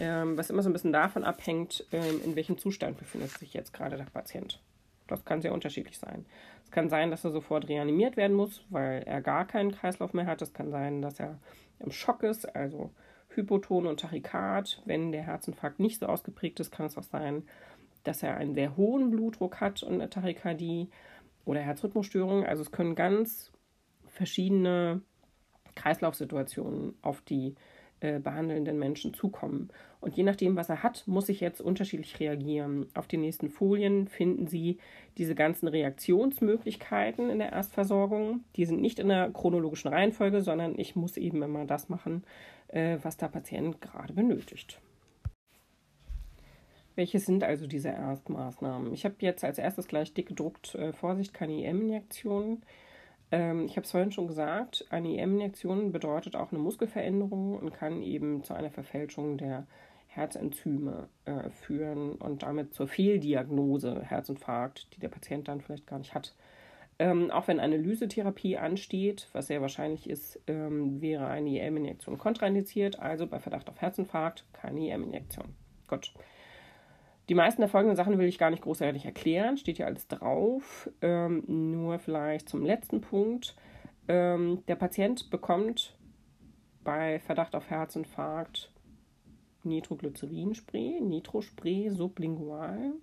ähm, 0.01 0.37
was 0.37 0.51
immer 0.51 0.63
so 0.63 0.69
ein 0.69 0.73
bisschen 0.73 0.93
davon 0.93 1.25
abhängt, 1.25 1.87
ähm, 1.93 2.21
in 2.25 2.37
welchem 2.37 2.59
Zustand 2.59 2.99
befindet 2.99 3.31
sich 3.31 3.55
jetzt 3.55 3.73
gerade 3.73 3.97
der 3.97 4.05
Patient. 4.05 4.61
Das 5.07 5.25
kann 5.25 5.43
sehr 5.43 5.53
unterschiedlich 5.53 5.99
sein. 5.99 6.27
Es 6.65 6.71
kann 6.71 6.89
sein, 6.91 7.11
dass 7.11 7.25
er 7.25 7.31
sofort 7.31 7.69
reanimiert 7.69 8.17
werden 8.17 8.37
muss, 8.37 8.65
weil 8.69 9.03
er 9.05 9.23
gar 9.23 9.47
keinen 9.47 9.73
Kreislauf 9.73 10.13
mehr 10.13 10.27
hat. 10.27 10.43
Es 10.43 10.53
kann 10.53 10.71
sein, 10.71 11.01
dass 11.01 11.19
er 11.19 11.39
im 11.81 11.91
Schock 11.91 12.23
ist, 12.23 12.55
also 12.55 12.91
Hypoton 13.31 13.87
und 13.87 14.01
Tachykard. 14.01 14.83
Wenn 14.85 15.13
der 15.13 15.23
Herzinfarkt 15.23 15.81
nicht 15.81 16.01
so 16.01 16.07
ausgeprägt 16.07 16.61
ist, 16.61 16.71
kann 16.71 16.87
es 16.87 16.99
auch 16.99 17.05
sein, 17.05 17.45
dass 18.05 18.23
er 18.23 18.37
einen 18.37 18.55
sehr 18.55 18.77
hohen 18.77 19.11
Blutdruck 19.11 19.61
hat 19.61 19.83
und 19.83 19.95
eine 19.95 20.11
Tachykardie 20.11 20.89
oder 21.45 21.61
Herzrhythmusstörungen. 21.61 22.45
Also 22.45 22.63
es 22.63 22.71
können 22.71 22.95
ganz 22.95 23.51
verschiedene 24.07 25.01
Kreislaufsituationen 25.75 26.97
auf 27.03 27.23
die 27.23 27.55
äh, 28.01 28.21
behandelnden 28.21 28.79
Menschen 28.79 29.15
zukommen. 29.15 29.71
Und 30.01 30.17
je 30.17 30.23
nachdem, 30.23 30.57
was 30.57 30.69
er 30.69 30.83
hat, 30.83 31.03
muss 31.07 31.29
ich 31.29 31.41
jetzt 31.41 31.61
unterschiedlich 31.61 32.21
reagieren. 32.21 32.87
Auf 32.95 33.09
den 33.09 33.21
nächsten 33.21 33.49
Folien 33.49 34.07
finden 34.07 34.47
Sie 34.47 34.79
diese 35.17 35.35
ganzen 35.35 35.67
Reaktionsmöglichkeiten 35.69 37.31
in 37.31 37.39
der 37.41 37.53
Erstversorgung. 37.53 38.45
Die 38.57 38.65
sind 38.65 38.81
nicht 38.81 38.99
in 39.01 39.09
der 39.09 39.31
chronologischen 39.31 39.89
Reihenfolge, 39.89 40.43
sondern 40.43 40.79
ich 40.79 40.95
muss 40.95 41.17
eben 41.17 41.43
immer 41.43 41.65
das 41.65 41.89
machen, 41.89 42.25
äh, 42.69 42.99
was 43.03 43.17
der 43.17 43.29
Patient 43.29 43.81
gerade 43.81 44.13
benötigt. 44.13 44.81
Welche 46.95 47.21
sind 47.21 47.45
also 47.45 47.69
diese 47.69 47.91
Erstmaßnahmen? 47.91 48.93
Ich 48.93 49.05
habe 49.05 49.15
jetzt 49.21 49.45
als 49.45 49.59
erstes 49.59 49.87
gleich 49.87 50.15
dick 50.15 50.27
gedruckt, 50.27 50.75
äh, 50.75 50.93
Vorsicht, 50.93 51.33
keine 51.33 51.65
IM-Injektionen. 51.65 52.63
Ähm, 53.31 53.67
ich 53.67 53.73
habe 53.77 53.85
es 53.85 53.91
vorhin 53.91 54.13
schon 54.13 54.27
gesagt, 54.27 54.87
eine 54.91 55.15
IM-Injektion 55.15 55.93
bedeutet 55.93 56.37
auch 56.37 56.51
eine 56.51 56.61
Muskelveränderung 56.61 57.59
und 57.59 57.75
kann 57.75 58.03
eben 58.03 58.43
zu 58.43 58.55
einer 58.55 58.71
Verfälschung 58.71 59.39
der 59.39 59.67
Herzenzyme 60.09 61.09
äh, 61.27 61.51
führen 61.51 62.13
und 62.13 62.43
damit 62.43 62.75
zur 62.75 62.89
Fehldiagnose 62.89 64.03
Herzinfarkt, 64.03 64.89
die 64.95 65.01
der 65.01 65.09
Patient 65.09 65.49
dann 65.49 65.61
vielleicht 65.61 65.87
gar 65.87 65.99
nicht 65.99 66.15
hat. 66.15 66.35
Ähm, 66.99 67.31
auch 67.31 67.47
wenn 67.47 67.61
eine 67.61 67.77
Lysetherapie 67.77 68.57
ansteht, 68.57 69.29
was 69.33 69.47
sehr 69.47 69.61
wahrscheinlich 69.61 70.11
ist, 70.11 70.41
ähm, 70.49 71.01
wäre 71.01 71.29
eine 71.29 71.65
IM-Injektion 71.65 72.19
kontraindiziert, 72.19 72.99
also 72.99 73.27
bei 73.27 73.39
Verdacht 73.39 73.69
auf 73.69 73.81
Herzinfarkt 73.81 74.45
keine 74.53 74.89
IM-Injektion. 74.89 75.55
Gut. 75.87 76.13
Die 77.29 77.35
meisten 77.35 77.61
der 77.61 77.69
folgenden 77.69 77.97
Sachen 77.97 78.19
will 78.19 78.27
ich 78.27 78.39
gar 78.39 78.51
nicht 78.51 78.63
großartig 78.63 79.05
erklären, 79.05 79.59
steht 79.59 79.79
ja 79.79 79.87
alles 79.87 80.09
drauf. 80.09 80.91
Ähm, 81.03 81.45
nur 81.47 81.99
vielleicht 81.99 82.49
zum 82.49 82.65
letzten 82.65 83.01
Punkt. 83.03 83.55
Ähm, 84.09 84.63
der 84.67 84.77
Patient 84.77 85.29
bekommt 85.29 85.95
bei 86.85 87.19
Verdacht 87.21 87.55
auf 87.55 87.69
Herzinfarkt 87.69 88.73
Nitroglycerinspray, 89.63 91.01
Nitrospray 91.03 91.91
sublingual. 91.91 92.95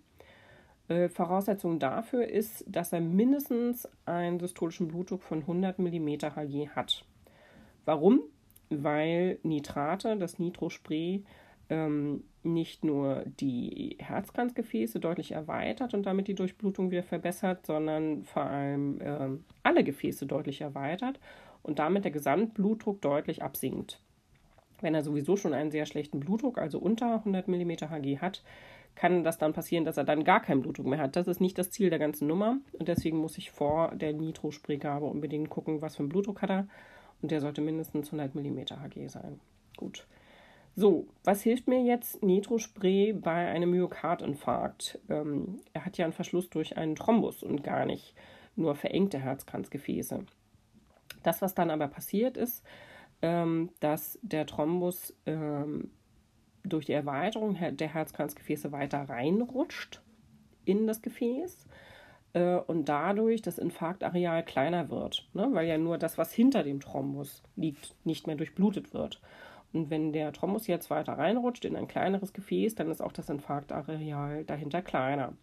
Äh, 0.88 1.09
Voraussetzung 1.09 1.77
dafür 1.77 2.27
ist, 2.27 2.65
dass 2.67 2.93
er 2.93 3.01
mindestens 3.01 3.88
einen 4.05 4.39
systolischen 4.39 4.88
Blutdruck 4.88 5.21
von 5.21 5.41
100 5.41 5.77
mm 5.77 6.07
Hg 6.35 6.69
hat. 6.69 7.05
Warum? 7.85 8.21
Weil 8.71 9.38
Nitrate, 9.43 10.17
das 10.17 10.39
Nitrospray, 10.39 11.23
ähm, 11.69 12.23
nicht 12.43 12.84
nur 12.84 13.23
die 13.25 13.97
Herzkranzgefäße 13.99 14.99
deutlich 14.99 15.32
erweitert 15.32 15.93
und 15.93 16.06
damit 16.06 16.28
die 16.28 16.36
Durchblutung 16.36 16.91
wieder 16.91 17.04
verbessert, 17.04 17.65
sondern 17.65 18.23
vor 18.23 18.43
allem 18.43 18.99
ähm, 19.01 19.43
alle 19.63 19.84
Gefäße 19.84 20.25
deutlich 20.25 20.62
erweitert 20.62 21.19
und 21.63 21.80
damit 21.80 22.04
der 22.04 22.12
Gesamtblutdruck 22.12 23.01
deutlich 23.01 23.41
absinkt. 23.41 23.99
Wenn 24.82 24.93
er 24.93 25.04
sowieso 25.04 25.36
schon 25.38 25.54
einen 25.54 25.71
sehr 25.71 25.86
schlechten 25.86 26.19
Blutdruck, 26.19 26.58
also 26.58 26.78
unter 26.78 27.15
100 27.15 27.47
mm 27.47 27.71
Hg 27.89 28.19
hat, 28.19 28.43
kann 28.93 29.23
das 29.23 29.38
dann 29.38 29.54
passieren, 29.54 29.84
dass 29.84 29.97
er 29.97 30.04
dann 30.04 30.23
gar 30.23 30.41
keinen 30.41 30.62
Blutdruck 30.62 30.86
mehr 30.86 30.99
hat. 30.99 31.15
Das 31.15 31.28
ist 31.28 31.41
nicht 31.41 31.58
das 31.58 31.71
Ziel 31.71 31.89
der 31.89 31.99
ganzen 31.99 32.28
Nummer 32.28 32.58
und 32.73 32.88
deswegen 32.88 33.17
muss 33.17 33.38
ich 33.38 33.51
vor 33.51 33.93
der 33.95 34.13
Nitrospraygabe 34.13 35.06
unbedingt 35.06 35.49
gucken, 35.49 35.82
was 35.82 35.95
für 35.95 36.04
einen 36.04 36.10
Blutdruck 36.10 36.41
hat 36.41 36.51
er 36.51 36.67
und 37.21 37.32
der 37.32 37.41
sollte 37.41 37.62
mindestens 37.62 38.13
100 38.13 38.36
mm 38.36 38.60
Hg 38.60 39.08
sein. 39.08 39.39
Gut. 39.75 40.06
So, 40.77 41.07
was 41.23 41.41
hilft 41.41 41.69
mir 41.69 41.81
jetzt 41.81 42.21
Nitrospray 42.21 43.13
bei 43.13 43.47
einem 43.47 43.71
Myokardinfarkt? 43.71 44.99
Ähm, 45.09 45.61
er 45.71 45.85
hat 45.85 45.97
ja 45.97 46.03
einen 46.03 46.13
Verschluss 46.13 46.49
durch 46.49 46.77
einen 46.77 46.95
Thrombus 46.95 47.43
und 47.43 47.63
gar 47.63 47.85
nicht 47.85 48.13
nur 48.57 48.75
verengte 48.75 49.17
Herzkranzgefäße. 49.17 50.25
Das, 51.23 51.41
was 51.41 51.55
dann 51.55 51.69
aber 51.69 51.88
passiert 51.88 52.35
ist, 52.35 52.61
ähm, 53.21 53.69
dass 53.79 54.19
der 54.21 54.45
Thrombus 54.45 55.15
ähm, 55.25 55.91
durch 56.63 56.85
die 56.85 56.93
Erweiterung 56.93 57.57
der 57.71 57.93
Herzkranzgefäße 57.93 58.73
weiter 58.73 59.07
reinrutscht 59.07 60.01
in 60.65 60.88
das 60.88 61.01
Gefäß 61.01 61.67
äh, 62.33 62.55
und 62.55 62.89
dadurch 62.89 63.41
das 63.41 63.59
Infarktareal 63.59 64.43
kleiner 64.43 64.89
wird, 64.89 65.29
ne? 65.33 65.47
weil 65.53 65.67
ja 65.67 65.77
nur 65.77 65.97
das, 65.97 66.17
was 66.17 66.33
hinter 66.33 66.63
dem 66.63 66.81
Thrombus 66.81 67.43
liegt, 67.55 67.95
nicht 68.03 68.27
mehr 68.27 68.35
durchblutet 68.35 68.93
wird. 68.93 69.21
Und 69.75 69.89
wenn 69.89 70.13
der 70.13 70.31
Thrombus 70.31 70.67
jetzt 70.67 70.89
weiter 70.89 71.13
reinrutscht 71.13 71.65
in 71.65 71.75
ein 71.75 71.89
kleineres 71.89 72.31
Gefäß, 72.31 72.75
dann 72.75 72.89
ist 72.89 73.01
auch 73.01 73.11
das 73.11 73.29
Infarktareal 73.29 74.45
dahinter 74.45 74.81
kleiner. 74.81 75.33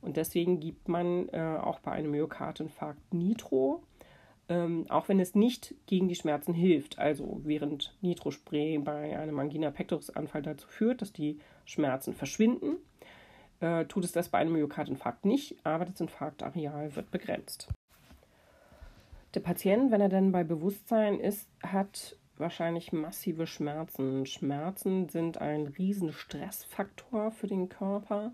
Und 0.00 0.16
deswegen 0.16 0.60
gibt 0.60 0.88
man 0.88 1.28
äh, 1.30 1.58
auch 1.60 1.80
bei 1.80 1.90
einem 1.90 2.12
Myokardinfarkt 2.12 3.12
Nitro, 3.12 3.82
ähm, 4.48 4.86
auch 4.88 5.08
wenn 5.08 5.18
es 5.18 5.34
nicht 5.34 5.74
gegen 5.86 6.06
die 6.06 6.14
Schmerzen 6.14 6.54
hilft. 6.54 7.00
Also 7.00 7.40
während 7.42 7.96
Nitrospray 8.00 8.78
bei 8.78 9.18
einem 9.18 9.38
Angina 9.40 9.72
pectoris 9.72 10.10
Anfall 10.10 10.42
dazu 10.42 10.68
führt, 10.68 11.02
dass 11.02 11.12
die 11.12 11.40
Schmerzen 11.64 12.14
verschwinden, 12.14 12.76
äh, 13.58 13.86
tut 13.86 14.04
es 14.04 14.12
das 14.12 14.28
bei 14.28 14.38
einem 14.38 14.52
Myokardinfarkt 14.52 15.24
nicht, 15.24 15.56
aber 15.64 15.84
das 15.84 16.00
Infarktareal 16.00 16.94
wird 16.94 17.10
begrenzt. 17.10 17.68
Der 19.34 19.40
Patient, 19.40 19.90
wenn 19.90 20.00
er 20.00 20.08
dann 20.08 20.30
bei 20.32 20.44
Bewusstsein 20.44 21.20
ist, 21.20 21.48
hat 21.62 22.16
wahrscheinlich 22.40 22.92
massive 22.92 23.46
Schmerzen. 23.46 24.26
Schmerzen 24.26 25.08
sind 25.08 25.38
ein 25.38 25.66
riesen 25.66 26.12
Stressfaktor 26.12 27.30
für 27.30 27.46
den 27.46 27.68
Körper 27.68 28.32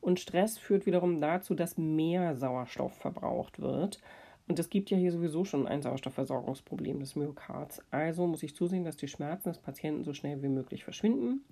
und 0.00 0.20
Stress 0.20 0.58
führt 0.58 0.86
wiederum 0.86 1.20
dazu, 1.20 1.54
dass 1.54 1.78
mehr 1.78 2.36
Sauerstoff 2.36 2.94
verbraucht 2.94 3.60
wird. 3.60 4.00
Und 4.48 4.58
es 4.58 4.70
gibt 4.70 4.90
ja 4.90 4.96
hier 4.96 5.10
sowieso 5.10 5.44
schon 5.44 5.66
ein 5.66 5.82
Sauerstoffversorgungsproblem 5.82 7.00
des 7.00 7.16
Myokards. 7.16 7.82
Also 7.90 8.26
muss 8.26 8.42
ich 8.42 8.54
zusehen, 8.54 8.84
dass 8.84 8.96
die 8.96 9.08
Schmerzen 9.08 9.48
des 9.48 9.58
Patienten 9.58 10.04
so 10.04 10.12
schnell 10.12 10.42
wie 10.42 10.48
möglich 10.48 10.84
verschwinden. 10.84 11.44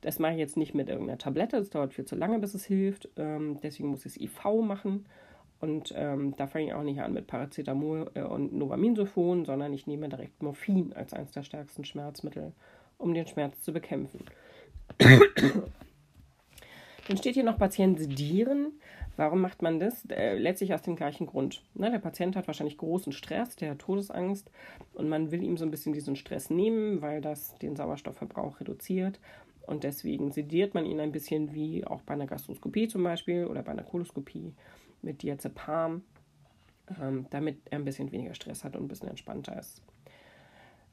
Das 0.00 0.18
mache 0.18 0.32
ich 0.32 0.38
jetzt 0.38 0.56
nicht 0.56 0.74
mit 0.74 0.88
irgendeiner 0.88 1.18
Tablette, 1.18 1.58
das 1.58 1.70
dauert 1.70 1.94
viel 1.94 2.04
zu 2.04 2.16
lange, 2.16 2.40
bis 2.40 2.54
es 2.54 2.64
hilft. 2.64 3.08
Ähm, 3.16 3.60
deswegen 3.62 3.90
muss 3.90 4.04
ich 4.04 4.16
es 4.16 4.20
IV 4.20 4.62
machen 4.62 5.04
und 5.62 5.94
ähm, 5.96 6.34
da 6.36 6.48
fange 6.48 6.66
ich 6.66 6.74
auch 6.74 6.82
nicht 6.82 7.00
an 7.00 7.12
mit 7.12 7.28
Paracetamol 7.28 8.10
äh, 8.14 8.22
und 8.22 8.52
Novaminsulfon, 8.52 9.44
sondern 9.44 9.72
ich 9.72 9.86
nehme 9.86 10.08
direkt 10.08 10.42
Morphin 10.42 10.92
als 10.92 11.14
eines 11.14 11.30
der 11.30 11.44
stärksten 11.44 11.84
Schmerzmittel, 11.84 12.52
um 12.98 13.14
den 13.14 13.28
Schmerz 13.28 13.62
zu 13.62 13.72
bekämpfen. 13.72 14.24
Dann 14.98 17.16
steht 17.16 17.34
hier 17.34 17.44
noch 17.44 17.58
Patient 17.58 18.00
sedieren. 18.00 18.72
Warum 19.16 19.40
macht 19.40 19.62
man 19.62 19.78
das? 19.78 20.04
Äh, 20.06 20.36
letztlich 20.36 20.74
aus 20.74 20.82
dem 20.82 20.96
gleichen 20.96 21.26
Grund. 21.26 21.62
Ne, 21.74 21.92
der 21.92 22.00
Patient 22.00 22.34
hat 22.34 22.48
wahrscheinlich 22.48 22.78
großen 22.78 23.12
Stress, 23.12 23.54
der 23.54 23.70
hat 23.70 23.78
Todesangst 23.78 24.50
und 24.94 25.08
man 25.08 25.30
will 25.30 25.44
ihm 25.44 25.56
so 25.56 25.64
ein 25.64 25.70
bisschen 25.70 25.92
diesen 25.92 26.16
Stress 26.16 26.50
nehmen, 26.50 27.02
weil 27.02 27.20
das 27.20 27.56
den 27.58 27.76
Sauerstoffverbrauch 27.76 28.58
reduziert. 28.58 29.20
Und 29.64 29.84
deswegen 29.84 30.32
sediert 30.32 30.74
man 30.74 30.86
ihn 30.86 30.98
ein 30.98 31.12
bisschen 31.12 31.54
wie 31.54 31.86
auch 31.86 32.02
bei 32.02 32.14
einer 32.14 32.26
Gastroskopie 32.26 32.88
zum 32.88 33.04
Beispiel 33.04 33.46
oder 33.46 33.62
bei 33.62 33.70
einer 33.70 33.84
Koloskopie 33.84 34.54
mit 35.02 35.22
Diazepam, 35.22 36.02
ähm, 37.00 37.26
damit 37.30 37.60
er 37.70 37.78
ein 37.78 37.84
bisschen 37.84 38.12
weniger 38.12 38.34
Stress 38.34 38.64
hat 38.64 38.76
und 38.76 38.84
ein 38.84 38.88
bisschen 38.88 39.08
entspannter 39.08 39.58
ist. 39.58 39.82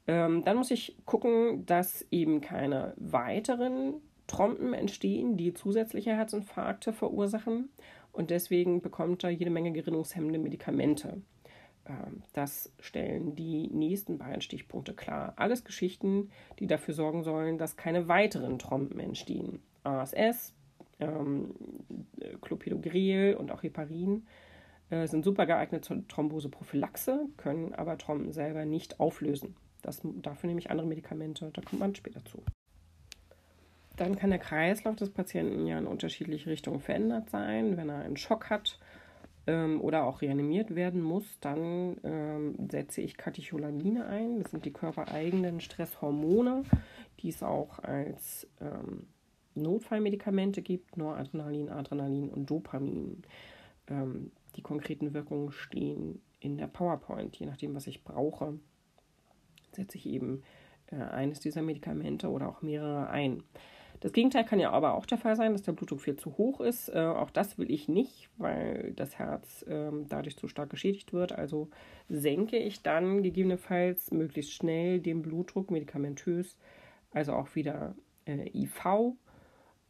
Ähm, 0.08 0.43
dann 0.43 0.58
muss 0.58 0.72
ich 0.72 0.98
gucken, 1.06 1.65
dass 1.65 2.06
eben 2.10 2.41
keine 2.41 2.93
weiteren 2.98 3.95
Trompen 4.28 4.74
entstehen, 4.74 5.38
die 5.38 5.54
zusätzliche 5.54 6.15
Herzinfarkte 6.15 6.93
verursachen. 6.93 7.69
Und 8.12 8.32
deswegen 8.32 8.82
bekommt 8.82 9.24
er 9.24 9.30
jede 9.30 9.52
Menge 9.52 9.72
gerinnungshemmende 9.72 10.39
Medikamente. 10.39 11.22
Ähm, 11.86 12.24
das 12.34 12.72
stellen 12.80 13.36
die 13.36 13.67
nächsten 13.67 14.17
beiden 14.17 14.41
Stichpunkte 14.41 14.93
klar. 14.93 15.34
Alles 15.36 15.63
Geschichten, 15.63 16.30
die 16.60 16.67
dafür 16.67 16.93
sorgen 16.93 17.24
sollen, 17.24 17.58
dass 17.58 17.78
keine 17.78 18.08
weiteren 18.08 18.60
Trompen 18.60 19.00
entstehen. 19.00 19.60
ASS, 19.84 20.54
ähm, 21.00 21.54
Clopidogrel 22.42 23.36
und 23.36 23.52
auch 23.52 23.63
Heparin 23.63 24.26
äh, 24.89 25.08
sind 25.08 25.24
super 25.24 25.46
geeignet 25.46 25.86
zur 25.86 26.08
Thromboseprophylaxe, 26.08 27.28
können 27.38 27.74
aber 27.74 27.98
Trompen 27.98 28.32
selber 28.32 28.65
nicht 28.65 29.00
auflösen. 29.00 29.56
Das, 29.82 30.02
dafür 30.04 30.48
nehme 30.48 30.60
ich 30.60 30.72
andere 30.72 30.88
Medikamente, 30.88 31.52
da 31.54 31.62
kommt 31.62 31.80
man 31.80 31.96
später 31.96 32.24
zu. 32.26 32.44
Dann 33.96 34.15
kann 34.15 34.30
der 34.30 34.39
Kreislauf 34.39 34.96
des 34.96 35.10
Patienten 35.10 35.68
ja 35.68 35.78
in 35.78 35.86
unterschiedliche 35.86 36.50
Richtungen 36.50 36.80
verändert 36.80 37.30
sein. 37.30 37.76
Wenn 37.76 37.89
er 37.89 38.00
einen 38.00 38.15
Schock 38.15 38.50
hat 38.50 38.80
ähm, 39.46 39.82
oder 39.82 40.06
auch 40.06 40.22
reanimiert 40.22 40.74
werden 40.74 41.02
muss, 41.02 41.26
dann 41.42 41.98
ähm, 42.04 42.56
setze 42.72 43.02
ich 43.02 43.18
Katecholamine 43.18 44.06
ein. 44.06 44.42
Das 44.42 44.52
sind 44.52 44.63
die 44.63 44.72
körpereigenen 44.72 45.60
Stresshormone, 45.60 46.63
die 47.20 47.30
es 47.30 47.44
auch 47.44 47.80
als 47.80 48.48
ähm, 48.62 49.08
Notfallmedikamente 49.55 50.62
gibt: 50.62 50.97
Noradrenalin, 50.97 51.69
Adrenalin 51.69 52.29
und 52.29 52.49
Dopamin. 52.49 53.23
Ähm, 53.88 54.31
die 54.55 54.62
konkreten 54.62 55.13
Wirkungen 55.13 55.51
stehen 55.51 56.21
in 56.39 56.57
der 56.57 56.67
PowerPoint, 56.67 57.35
je 57.35 57.45
nachdem, 57.45 57.75
was 57.75 57.88
ich 57.88 58.03
brauche 58.03 58.59
setze 59.75 59.97
ich 59.97 60.07
eben 60.07 60.43
äh, 60.91 60.95
eines 60.95 61.39
dieser 61.39 61.62
Medikamente 61.62 62.29
oder 62.29 62.49
auch 62.49 62.62
mehrere 62.62 63.09
ein. 63.09 63.43
Das 64.01 64.13
Gegenteil 64.13 64.45
kann 64.45 64.62
ja 64.62 64.71
aber 64.71 64.93
auch 64.93 65.05
der 65.05 65.17
Fall 65.17 65.35
sein, 65.35 65.51
dass 65.51 65.63
der 65.63 65.73
Blutdruck 65.73 65.99
viel 65.99 66.15
zu 66.15 66.38
hoch 66.38 66.62
ist. 66.62 66.88
Äh, 66.89 66.99
auch 66.99 67.31
das 67.31 67.57
will 67.57 67.69
ich 67.69 67.89
nicht, 67.89 68.29
weil 68.38 68.93
das 68.95 69.19
Herz 69.19 69.63
äh, 69.63 69.91
dadurch 70.07 70.38
zu 70.38 70.47
stark 70.47 70.69
geschädigt 70.69 71.12
wird. 71.12 71.33
Also 71.33 71.69
senke 72.07 72.57
ich 72.57 72.81
dann 72.81 73.23
gegebenenfalls 73.23 74.12
möglichst 74.12 74.53
schnell 74.53 75.01
den 75.01 75.21
Blutdruck 75.21 75.69
medikamentös, 75.69 76.57
also 77.12 77.33
auch 77.33 77.55
wieder 77.55 77.93
äh, 78.25 78.49
IV 78.53 79.15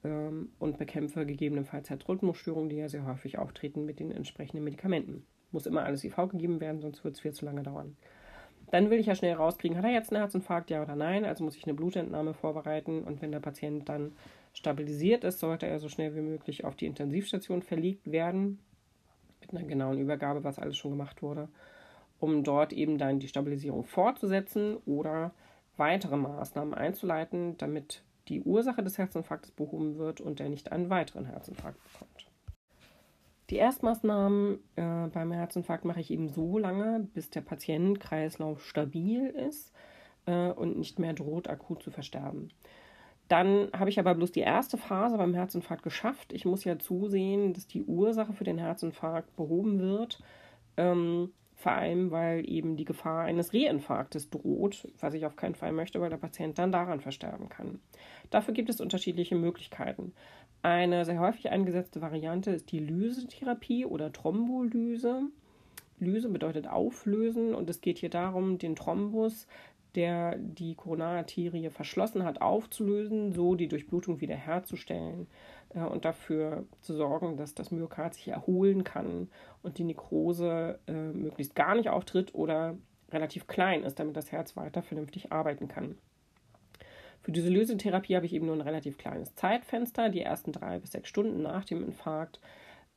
ähm, 0.04 0.50
und 0.60 0.78
bekämpfe 0.78 1.26
gegebenenfalls 1.26 1.90
Herzrhythmusstörungen, 1.90 2.70
die 2.70 2.78
ja 2.78 2.90
sehr 2.90 3.06
häufig 3.06 3.38
auftreten 3.38 3.86
mit 3.86 4.00
den 4.00 4.12
entsprechenden 4.12 4.64
Medikamenten. 4.64 5.26
Muss 5.52 5.66
immer 5.66 5.84
alles 5.84 6.04
IV 6.04 6.16
gegeben 6.30 6.62
werden, 6.62 6.82
sonst 6.82 7.04
wird 7.04 7.16
es 7.16 7.22
viel 7.22 7.34
zu 7.34 7.46
lange 7.46 7.64
dauern. 7.64 7.96
Dann 8.72 8.90
will 8.90 9.00
ich 9.00 9.08
ja 9.08 9.16
schnell 9.16 9.34
rauskriegen, 9.34 9.78
hat 9.78 9.86
er 9.86 9.92
jetzt 9.92 10.12
einen 10.12 10.22
Herzinfarkt, 10.22 10.70
ja 10.70 10.84
oder 10.84 10.96
nein. 10.96 11.26
Also 11.26 11.44
muss 11.44 11.56
ich 11.56 11.66
eine 11.66 11.74
Blutentnahme 11.74 12.34
vorbereiten. 12.34 13.04
Und 13.04 13.22
wenn 13.22 13.32
der 13.32 13.40
Patient 13.40 13.90
dann 13.90 14.14
stabilisiert 14.54 15.24
ist, 15.24 15.40
sollte 15.40 15.66
er 15.66 15.80
so 15.80 15.90
schnell 15.90 16.16
wie 16.16 16.22
möglich 16.22 16.66
auf 16.66 16.76
die 16.76 16.86
Intensivstation 16.86 17.64
verlegt 17.64 18.12
werden. 18.12 18.60
Mit 19.42 19.52
einer 19.52 19.64
genauen 19.64 19.98
Übergabe, 19.98 20.44
was 20.44 20.60
alles 20.60 20.78
schon 20.78 20.92
gemacht 20.92 21.24
wurde. 21.24 21.50
Um 22.20 22.44
dort 22.44 22.74
eben 22.74 22.98
dann 22.98 23.20
die 23.20 23.28
Stabilisierung 23.28 23.86
fortzusetzen 23.86 24.78
oder 24.86 25.34
weitere 25.78 26.18
Maßnahmen 26.18 26.74
einzuleiten, 26.74 27.58
damit 27.58 28.04
die 28.30 28.42
Ursache 28.42 28.84
des 28.84 28.98
Herzinfarktes 28.98 29.52
behoben 29.52 29.98
wird 29.98 30.22
und 30.22 30.40
er 30.40 30.50
nicht 30.50 30.72
einen 30.72 30.90
weiteren 30.90 31.26
Herzinfarkt 31.26 31.80
bekommt. 31.84 32.28
Die 33.50 33.56
Erstmaßnahmen 33.56 34.60
äh, 34.76 35.08
beim 35.08 35.32
Herzinfarkt 35.32 35.84
mache 35.84 36.00
ich 36.00 36.12
eben 36.12 36.30
so 36.30 36.60
lange, 36.60 37.08
bis 37.14 37.32
der 37.32 37.42
Patientenkreislauf 37.42 38.64
stabil 38.64 39.26
ist 39.28 39.74
äh, 40.28 40.50
und 40.52 40.78
nicht 40.78 41.00
mehr 41.00 41.14
droht, 41.14 41.48
akut 41.50 41.82
zu 41.82 41.90
versterben. 41.90 42.54
Dann 43.28 43.70
habe 43.74 43.90
ich 43.90 44.00
aber 44.00 44.16
bloß 44.16 44.32
die 44.32 44.40
erste 44.40 44.78
Phase 44.78 45.18
beim 45.18 45.34
Herzinfarkt 45.34 45.84
geschafft. 45.84 46.34
Ich 46.34 46.46
muss 46.46 46.64
ja 46.64 46.78
zusehen, 46.78 47.54
dass 47.54 47.68
die 47.68 47.84
Ursache 47.84 48.34
für 48.34 48.44
den 48.44 48.58
Herzinfarkt 48.58 49.36
behoben 49.36 49.80
wird. 49.80 50.22
Ähm, 50.78 51.32
vor 51.60 51.74
allem, 51.74 52.10
weil 52.10 52.50
eben 52.50 52.78
die 52.78 52.86
Gefahr 52.86 53.24
eines 53.26 53.54
Reinfarktes 53.54 54.30
droht, 54.30 54.88
was 55.02 55.14
ich 55.14 55.26
auf 55.26 55.36
keinen 55.36 55.56
Fall 55.56 55.74
möchte, 55.74 56.00
weil 56.00 56.10
der 56.10 56.16
Patient 56.16 56.58
dann 56.58 56.72
daran 56.72 57.02
versterben 57.02 57.50
kann. 57.50 57.80
Dafür 58.30 58.54
gibt 58.54 58.70
es 58.70 58.80
unterschiedliche 58.80 59.36
Möglichkeiten. 59.36 60.14
Eine 60.62 61.04
sehr 61.04 61.20
häufig 61.20 61.50
eingesetzte 61.50 62.02
Variante 62.02 62.52
ist 62.52 62.72
die 62.72 62.80
Lysetherapie 62.80 63.86
oder 63.86 64.14
Thrombolyse. 64.14 65.24
Lyse 66.00 66.30
bedeutet 66.30 66.66
auflösen 66.66 67.54
und 67.54 67.70
es 67.70 67.82
geht 67.82 67.98
hier 67.98 68.10
darum, 68.10 68.58
den 68.58 68.78
Thrombus, 68.78 69.46
der 69.96 70.38
die 70.38 70.76
Koronararterie 70.76 71.72
verschlossen 71.72 72.24
hat, 72.24 72.42
aufzulösen, 72.42 73.34
so 73.34 73.56
die 73.56 73.68
Durchblutung 73.68 74.22
wiederherzustellen 74.22 75.28
äh, 75.70 75.82
und 75.82 76.06
dafür 76.06 76.66
zu 76.82 76.94
sorgen, 76.94 77.38
dass 77.38 77.56
das 77.56 77.72
Myokard 77.72 78.14
sich 78.14 78.28
erholen 78.28 78.84
kann 78.84 79.30
und 79.62 79.78
die 79.78 79.84
Nekrose 79.84 80.80
äh, 80.88 80.92
möglichst 80.92 81.56
gar 81.56 81.76
nicht 81.76 81.90
auftritt 81.90 82.34
oder 82.34 82.78
relativ 83.12 83.48
klein 83.48 83.84
ist, 83.84 84.00
damit 84.00 84.16
das 84.16 84.32
Herz 84.32 84.56
weiter 84.56 84.82
vernünftig 84.82 85.32
arbeiten 85.32 85.68
kann. 85.68 85.98
Für 87.22 87.32
diese 87.32 87.50
Lösetherapie 87.50 88.16
habe 88.16 88.26
ich 88.26 88.34
eben 88.34 88.46
nur 88.46 88.56
ein 88.56 88.62
relativ 88.62 88.98
kleines 88.98 89.36
Zeitfenster, 89.36 90.10
die 90.10 90.22
ersten 90.22 90.52
drei 90.52 90.80
bis 90.80 90.92
sechs 90.92 91.10
Stunden 91.10 91.42
nach 91.42 91.66
dem 91.66 91.84
Infarkt. 91.84 92.40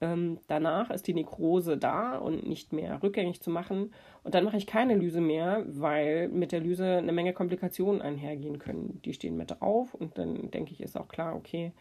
Ähm, 0.01 0.39
danach 0.49 0.91
ist 0.91 1.07
die 1.07 1.15
Nekrose 1.15 1.77
da 1.77 2.17
und 2.19 2.47
nicht 2.47 2.73
mehr 2.73 3.03
rückgängig 3.03 3.41
zu 3.41 3.51
machen. 3.51 3.93
Und 4.25 4.35
dann 4.35 4.45
mache 4.45 4.57
ich 4.57 4.67
keine 4.67 4.97
Lyse 4.97 5.21
mehr, 5.21 5.65
weil 5.67 6.29
mit 6.29 6.53
der 6.53 6.61
Lyse 6.61 6.99
eine 6.99 7.13
Menge 7.13 7.33
Komplikationen 7.33 8.03
einhergehen 8.03 8.59
können. 8.59 9.01
Die 9.05 9.13
stehen 9.13 9.37
mit 9.37 9.51
drauf 9.51 9.95
und 9.95 10.19
dann 10.19 10.51
denke 10.51 10.73
ich, 10.73 10.81
ist 10.81 10.97
auch 10.97 11.09
klar, 11.09 11.37
okay, 11.37 11.73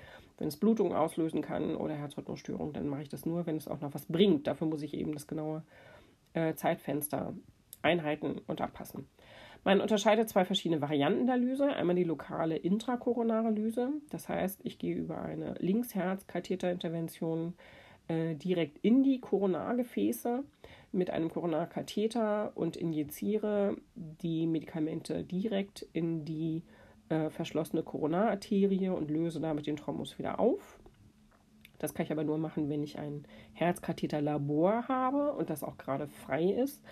wenn 0.42 0.48
es 0.48 0.58
Blutung 0.58 0.94
auslösen 0.94 1.42
kann 1.44 1.76
oder 1.76 1.94
Herzrhythmusstörung, 1.94 2.74
dann 2.74 2.88
mache 2.88 3.04
ich 3.04 3.10
das 3.10 3.28
nur, 3.28 3.46
wenn 3.46 3.58
es 3.58 3.68
auch 3.68 3.80
noch 3.80 3.94
was 3.94 4.08
bringt. 4.08 4.48
Dafür 4.48 4.66
muss 4.66 4.82
ich 4.82 4.96
eben 4.96 5.14
das 5.14 5.28
genaue 5.28 5.62
äh, 6.34 6.56
Zeitfenster 6.56 7.36
einhalten 7.84 8.42
und 8.48 8.60
abpassen. 8.60 9.06
Man 9.64 9.82
unterscheidet 9.82 10.28
zwei 10.30 10.44
verschiedene 10.44 10.82
Varianten 10.82 11.28
der 11.28 11.38
Lyse. 11.38 11.68
Einmal 11.68 11.96
die 11.96 12.04
lokale 12.04 12.58
intrakoronare 12.58 13.52
Lyse. 13.52 13.94
Das 14.10 14.28
heißt, 14.28 14.62
ich 14.64 14.80
gehe 14.80 14.96
über 14.96 15.22
eine 15.22 15.54
Linksherzkatheterintervention 15.60 17.54
äh, 18.08 18.34
direkt 18.34 18.80
in 18.80 19.04
die 19.04 19.22
Koronargefäße 19.22 20.44
mit 20.92 21.12
einem 21.12 21.30
Koronarkatheter 21.30 22.52
und 22.56 22.76
injiziere 22.76 23.78
die 23.94 24.48
Medikamente 24.48 25.24
direkt 25.24 25.86
in 25.94 26.26
die 26.26 26.64
äh, 27.12 27.30
verschlossene 27.30 27.84
Koronararterie 27.84 28.90
und 28.90 29.12
löse 29.12 29.40
damit 29.40 29.68
den 29.68 29.78
Thrombus 29.78 30.18
wieder 30.18 30.40
auf. 30.40 30.80
Das 31.80 31.94
kann 31.94 32.06
ich 32.06 32.12
aber 32.12 32.24
nur 32.24 32.38
machen, 32.38 32.70
wenn 32.70 32.84
ich 32.84 33.00
ein 33.00 33.26
Herzkatheterlabor 33.54 34.88
habe 34.88 35.34
und 35.34 35.50
das 35.50 35.64
auch 35.64 35.78
gerade 35.78 36.08
frei 36.08 36.46
ist 36.46 36.84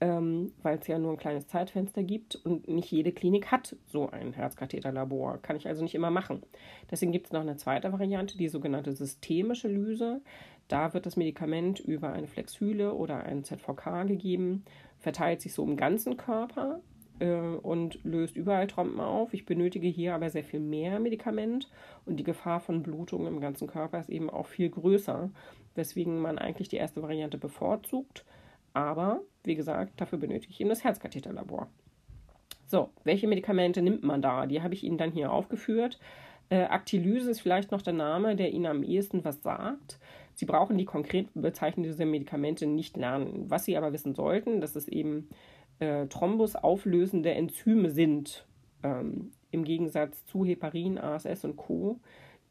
ähm, 0.00 0.52
weil 0.62 0.78
es 0.78 0.86
ja 0.86 0.98
nur 0.98 1.12
ein 1.12 1.18
kleines 1.18 1.46
Zeitfenster 1.48 2.02
gibt 2.02 2.36
und 2.36 2.68
nicht 2.68 2.90
jede 2.90 3.12
Klinik 3.12 3.50
hat 3.50 3.76
so 3.86 4.08
ein 4.08 4.32
Herzkatheterlabor. 4.32 5.38
Kann 5.38 5.56
ich 5.56 5.66
also 5.66 5.82
nicht 5.82 5.94
immer 5.94 6.10
machen. 6.10 6.42
Deswegen 6.90 7.12
gibt 7.12 7.26
es 7.26 7.32
noch 7.32 7.40
eine 7.40 7.56
zweite 7.56 7.92
Variante, 7.92 8.36
die 8.38 8.48
sogenannte 8.48 8.92
systemische 8.92 9.68
Lyse. 9.68 10.20
Da 10.68 10.94
wird 10.94 11.06
das 11.06 11.16
Medikament 11.16 11.80
über 11.80 12.12
eine 12.12 12.26
Flexhyle 12.26 12.94
oder 12.94 13.24
ein 13.24 13.44
ZVK 13.44 14.06
gegeben, 14.06 14.64
verteilt 14.98 15.40
sich 15.40 15.54
so 15.54 15.64
im 15.64 15.76
ganzen 15.76 16.16
Körper 16.16 16.80
und 17.24 18.02
löst 18.04 18.36
überall 18.36 18.66
Trompen 18.66 19.00
auf. 19.00 19.34
Ich 19.34 19.46
benötige 19.46 19.88
hier 19.88 20.14
aber 20.14 20.30
sehr 20.30 20.44
viel 20.44 20.60
mehr 20.60 21.00
Medikament 21.00 21.68
und 22.06 22.16
die 22.16 22.24
Gefahr 22.24 22.60
von 22.60 22.82
Blutung 22.82 23.26
im 23.26 23.40
ganzen 23.40 23.66
Körper 23.68 24.00
ist 24.00 24.10
eben 24.10 24.30
auch 24.30 24.46
viel 24.46 24.68
größer, 24.68 25.30
weswegen 25.74 26.20
man 26.20 26.38
eigentlich 26.38 26.68
die 26.68 26.76
erste 26.76 27.02
Variante 27.02 27.38
bevorzugt. 27.38 28.24
Aber, 28.72 29.20
wie 29.44 29.54
gesagt, 29.54 30.00
dafür 30.00 30.18
benötige 30.18 30.52
ich 30.52 30.60
eben 30.60 30.70
das 30.70 30.84
Herzkatheterlabor. 30.84 31.68
So, 32.66 32.90
welche 33.02 33.26
Medikamente 33.26 33.80
nimmt 33.82 34.04
man 34.04 34.22
da? 34.22 34.46
Die 34.46 34.62
habe 34.62 34.74
ich 34.74 34.84
Ihnen 34.84 34.98
dann 34.98 35.10
hier 35.10 35.32
aufgeführt. 35.32 35.98
Äh, 36.50 36.64
Actilyse 36.64 37.30
ist 37.30 37.40
vielleicht 37.40 37.72
noch 37.72 37.82
der 37.82 37.94
Name, 37.94 38.36
der 38.36 38.52
Ihnen 38.52 38.66
am 38.66 38.82
ehesten 38.82 39.24
was 39.24 39.42
sagt. 39.42 39.98
Sie 40.34 40.46
brauchen 40.46 40.78
die 40.78 40.84
konkret 40.84 41.28
Bezeichnung 41.34 41.84
dieser 41.84 42.06
Medikamente 42.06 42.66
nicht 42.66 42.96
lernen. 42.96 43.46
Was 43.48 43.64
Sie 43.64 43.76
aber 43.76 43.92
wissen 43.92 44.14
sollten, 44.14 44.60
dass 44.60 44.76
es 44.76 44.86
eben 44.86 45.28
äh, 45.78 46.06
Thrombus 46.06 46.56
auflösende 46.56 47.32
Enzyme 47.34 47.90
sind, 47.90 48.46
ähm, 48.82 49.32
im 49.50 49.64
Gegensatz 49.64 50.24
zu 50.26 50.44
Heparin, 50.44 50.98
ASS 50.98 51.44
und 51.44 51.56
Co., 51.56 52.00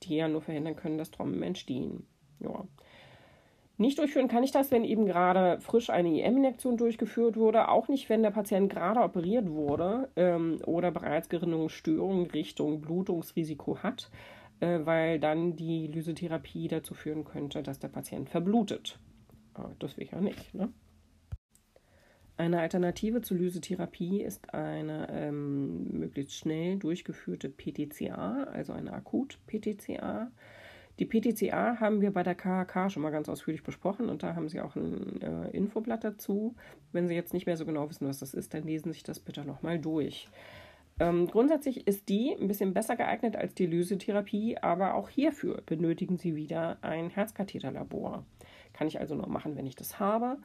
die 0.03 0.15
ja 0.15 0.28
nur 0.28 0.41
verhindern 0.41 0.75
können, 0.75 0.97
dass 0.97 1.11
Tromben 1.11 1.41
entstehen. 1.43 2.05
Ja. 2.39 2.65
Nicht 3.80 3.99
durchführen 3.99 4.28
kann 4.28 4.43
ich 4.43 4.51
das, 4.51 4.71
wenn 4.71 4.84
eben 4.84 5.05
gerade 5.05 5.59
frisch 5.61 5.91
eine 5.91 6.09
IM-Injektion 6.09 6.78
durchgeführt 6.78 7.38
wurde, 7.38 7.69
auch 7.69 7.88
nicht, 7.88 8.09
wenn 8.09 8.23
der 8.23 8.32
Patient 8.32 8.71
gerade 8.71 9.01
operiert 9.01 9.49
wurde 9.49 10.09
ähm, 10.15 10.59
oder 10.65 10.89
bereits 10.89 11.30
Gerinnungsstörungen 11.30 12.25
Richtung 12.32 12.82
Blutungsrisiko 12.82 13.78
hat, 13.84 14.09
äh, 14.61 14.80
weil 14.84 15.19
dann 15.19 15.55
die 15.55 15.86
Lysetherapie 15.88 16.67
dazu 16.67 16.95
führen 16.95 17.23
könnte, 17.23 17.61
dass 17.61 17.78
der 17.78 17.89
Patient 17.89 18.30
verblutet. 18.30 18.97
Äh, 19.55 19.61
das 19.78 19.95
will 19.95 20.05
ich 20.05 20.11
ja 20.11 20.21
nicht. 20.21 20.55
Ne? 20.55 20.69
Eine 22.38 22.59
Alternative 22.61 23.21
zur 23.21 23.38
Lysetherapie 23.38 24.21
ist 24.21 24.53
eine 24.53 25.07
ähm, 25.09 25.88
möglichst 25.89 26.35
schnell 26.35 26.77
durchgeführte 26.77 27.49
PTCA, 27.49 28.43
also 28.43 28.73
eine 28.73 28.93
Akut-PTCA. 28.93 30.31
Die 30.99 31.05
PTCA 31.05 31.79
haben 31.79 32.01
wir 32.01 32.11
bei 32.11 32.21
der 32.21 32.35
KHK 32.35 32.91
schon 32.91 33.01
mal 33.01 33.11
ganz 33.11 33.27
ausführlich 33.27 33.63
besprochen 33.63 34.09
und 34.09 34.21
da 34.21 34.35
haben 34.35 34.49
Sie 34.49 34.61
auch 34.61 34.75
ein 34.75 35.21
äh, 35.21 35.49
Infoblatt 35.49 36.03
dazu. 36.03 36.55
Wenn 36.91 37.07
Sie 37.07 37.15
jetzt 37.15 37.33
nicht 37.33 37.47
mehr 37.47 37.57
so 37.57 37.65
genau 37.65 37.89
wissen, 37.89 38.07
was 38.07 38.19
das 38.19 38.35
ist, 38.35 38.53
dann 38.53 38.63
lesen 38.63 38.89
Sie 38.89 38.97
sich 38.97 39.03
das 39.03 39.19
bitte 39.19 39.43
nochmal 39.43 39.79
durch. 39.79 40.29
Ähm, 40.99 41.27
grundsätzlich 41.27 41.88
ist 41.88 42.09
die 42.09 42.35
ein 42.39 42.47
bisschen 42.47 42.73
besser 42.73 42.95
geeignet 42.95 43.35
als 43.35 43.55
die 43.55 43.67
Lysetherapie, 43.67 44.57
aber 44.59 44.93
auch 44.93 45.09
hierfür 45.09 45.61
benötigen 45.65 46.17
Sie 46.17 46.35
wieder 46.35 46.77
ein 46.81 47.09
Herzkatheterlabor. 47.09 48.25
Kann 48.73 48.88
ich 48.88 48.99
also 48.99 49.15
nur 49.15 49.27
machen, 49.27 49.55
wenn 49.55 49.67
ich 49.67 49.75
das 49.75 49.99
habe. 49.99 50.38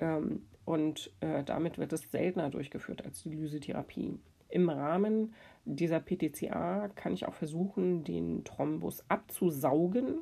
Ähm, 0.00 0.42
und 0.64 1.12
äh, 1.20 1.42
damit 1.44 1.78
wird 1.78 1.92
es 1.92 2.10
seltener 2.10 2.50
durchgeführt 2.50 3.04
als 3.04 3.22
die 3.22 3.30
Lysetherapie. 3.30 4.18
Im 4.48 4.68
Rahmen 4.68 5.34
dieser 5.64 6.00
PTCA 6.00 6.88
kann 6.94 7.14
ich 7.14 7.26
auch 7.26 7.34
versuchen, 7.34 8.04
den 8.04 8.44
Thrombus 8.44 9.02
abzusaugen. 9.08 10.18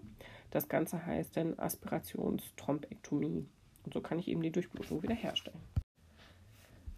Das 0.50 0.68
Ganze 0.68 1.04
heißt 1.04 1.36
dann 1.36 1.58
Aspirationsthrombektomie. 1.58 3.46
Und 3.84 3.94
so 3.94 4.00
kann 4.00 4.18
ich 4.18 4.28
eben 4.28 4.42
die 4.42 4.52
Durchblutung 4.52 5.02
wiederherstellen. 5.02 5.60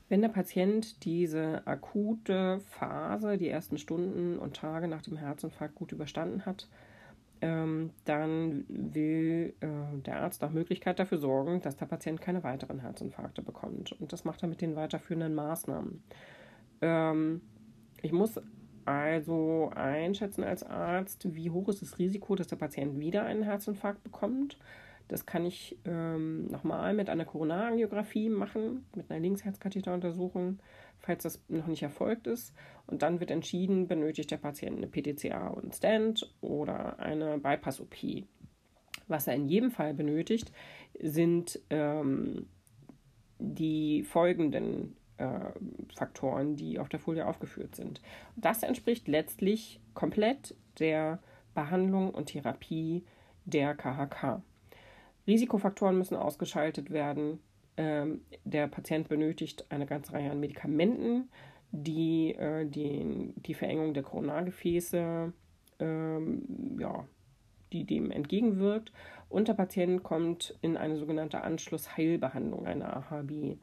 Wenn 0.08 0.20
der 0.20 0.28
Patient 0.28 1.04
diese 1.04 1.66
akute 1.66 2.60
Phase, 2.60 3.38
die 3.38 3.48
ersten 3.48 3.78
Stunden 3.78 4.38
und 4.38 4.56
Tage 4.56 4.86
nach 4.86 5.00
dem 5.00 5.16
Herzinfarkt 5.16 5.74
gut 5.74 5.92
überstanden 5.92 6.44
hat, 6.44 6.68
ähm, 7.42 7.90
dann 8.04 8.64
will 8.68 9.54
äh, 9.60 9.66
der 10.06 10.20
Arzt 10.22 10.40
nach 10.42 10.50
Möglichkeit 10.50 11.00
dafür 11.00 11.18
sorgen, 11.18 11.60
dass 11.60 11.76
der 11.76 11.86
Patient 11.86 12.20
keine 12.20 12.44
weiteren 12.44 12.78
Herzinfarkte 12.78 13.42
bekommt. 13.42 13.92
Und 14.00 14.12
das 14.12 14.24
macht 14.24 14.42
er 14.42 14.48
mit 14.48 14.60
den 14.60 14.76
weiterführenden 14.76 15.34
Maßnahmen. 15.34 16.02
Ähm, 16.80 17.40
ich 18.00 18.12
muss 18.12 18.40
also 18.84 19.70
einschätzen 19.74 20.44
als 20.44 20.62
Arzt, 20.62 21.34
wie 21.34 21.50
hoch 21.50 21.68
ist 21.68 21.82
das 21.82 21.98
Risiko, 21.98 22.36
dass 22.36 22.46
der 22.46 22.56
Patient 22.56 22.98
wieder 23.00 23.24
einen 23.24 23.42
Herzinfarkt 23.42 24.04
bekommt. 24.04 24.56
Das 25.08 25.26
kann 25.26 25.44
ich 25.44 25.76
ähm, 25.84 26.46
nochmal 26.46 26.94
mit 26.94 27.10
einer 27.10 27.24
Koronarangiographie 27.24 28.28
machen, 28.28 28.86
mit 28.94 29.10
einer 29.10 29.20
Linksherzkatheteruntersuchung, 29.20 30.60
falls 31.02 31.24
das 31.24 31.42
noch 31.48 31.66
nicht 31.66 31.82
erfolgt 31.82 32.26
ist. 32.26 32.54
Und 32.86 33.02
dann 33.02 33.20
wird 33.20 33.30
entschieden, 33.30 33.88
benötigt 33.88 34.30
der 34.30 34.38
Patient 34.38 34.76
eine 34.76 34.86
PTCA 34.86 35.48
und 35.48 35.74
Stand 35.74 36.32
oder 36.40 36.98
eine 36.98 37.38
Bypass-OP. 37.38 38.24
Was 39.08 39.26
er 39.26 39.34
in 39.34 39.48
jedem 39.48 39.70
Fall 39.70 39.94
benötigt, 39.94 40.52
sind 41.00 41.60
ähm, 41.70 42.46
die 43.38 44.04
folgenden 44.04 44.96
äh, 45.18 45.50
Faktoren, 45.94 46.56
die 46.56 46.78
auf 46.78 46.88
der 46.88 47.00
Folie 47.00 47.26
aufgeführt 47.26 47.74
sind. 47.74 48.00
Das 48.36 48.62
entspricht 48.62 49.08
letztlich 49.08 49.80
komplett 49.94 50.54
der 50.78 51.18
Behandlung 51.54 52.10
und 52.10 52.26
Therapie 52.26 53.04
der 53.44 53.74
KHK. 53.74 54.42
Risikofaktoren 55.26 55.98
müssen 55.98 56.16
ausgeschaltet 56.16 56.90
werden. 56.90 57.40
Ähm, 57.76 58.20
der 58.44 58.68
Patient 58.68 59.08
benötigt 59.08 59.66
eine 59.70 59.86
ganze 59.86 60.12
Reihe 60.12 60.30
an 60.30 60.40
Medikamenten, 60.40 61.30
die 61.70 62.34
äh, 62.34 62.66
den, 62.66 63.32
die 63.36 63.54
Verengung 63.54 63.94
der 63.94 64.02
Koronargefäße 64.02 65.32
ähm, 65.82 66.76
ja, 66.78 67.04
die 67.72 67.84
dem 67.84 68.10
entgegenwirkt. 68.10 68.92
Und 69.28 69.48
der 69.48 69.54
Patient 69.54 70.02
kommt 70.02 70.56
in 70.60 70.76
eine 70.76 70.96
sogenannte 70.96 71.42
Anschlussheilbehandlung, 71.42 72.66
eine 72.66 72.96
AHB. 72.96 73.56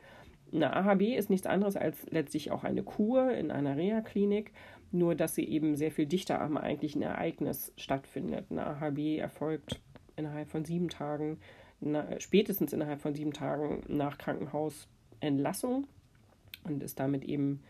Eine 0.52 0.76
AHB 0.76 1.16
ist 1.16 1.30
nichts 1.30 1.46
anderes 1.46 1.76
als 1.76 2.10
letztlich 2.10 2.52
auch 2.52 2.64
eine 2.64 2.84
Kur 2.84 3.32
in 3.32 3.52
einer 3.52 3.78
Reha-Klinik, 3.78 4.52
nur 4.92 5.14
dass 5.14 5.36
sie 5.36 5.48
eben 5.48 5.76
sehr 5.76 5.92
viel 5.92 6.08
dichter 6.08 6.42
am 6.42 6.58
eigentlichen 6.58 7.04
Ereignis 7.04 7.72
stattfindet. 7.78 8.48
Eine 8.50 8.66
AHB 8.66 9.20
erfolgt 9.20 9.80
innerhalb 10.16 10.50
von 10.50 10.66
sieben 10.66 10.90
Tagen, 10.90 11.40
na, 11.82 12.20
spätestens 12.20 12.74
innerhalb 12.74 13.02
von 13.02 13.14
sieben 13.14 13.34
Tagen 13.34 13.84
nach 13.88 14.18
Krankenhausentlassung 14.18 15.88
und 16.64 16.84
ist 16.84 17.00
damit 17.00 17.24
eben 17.24 17.62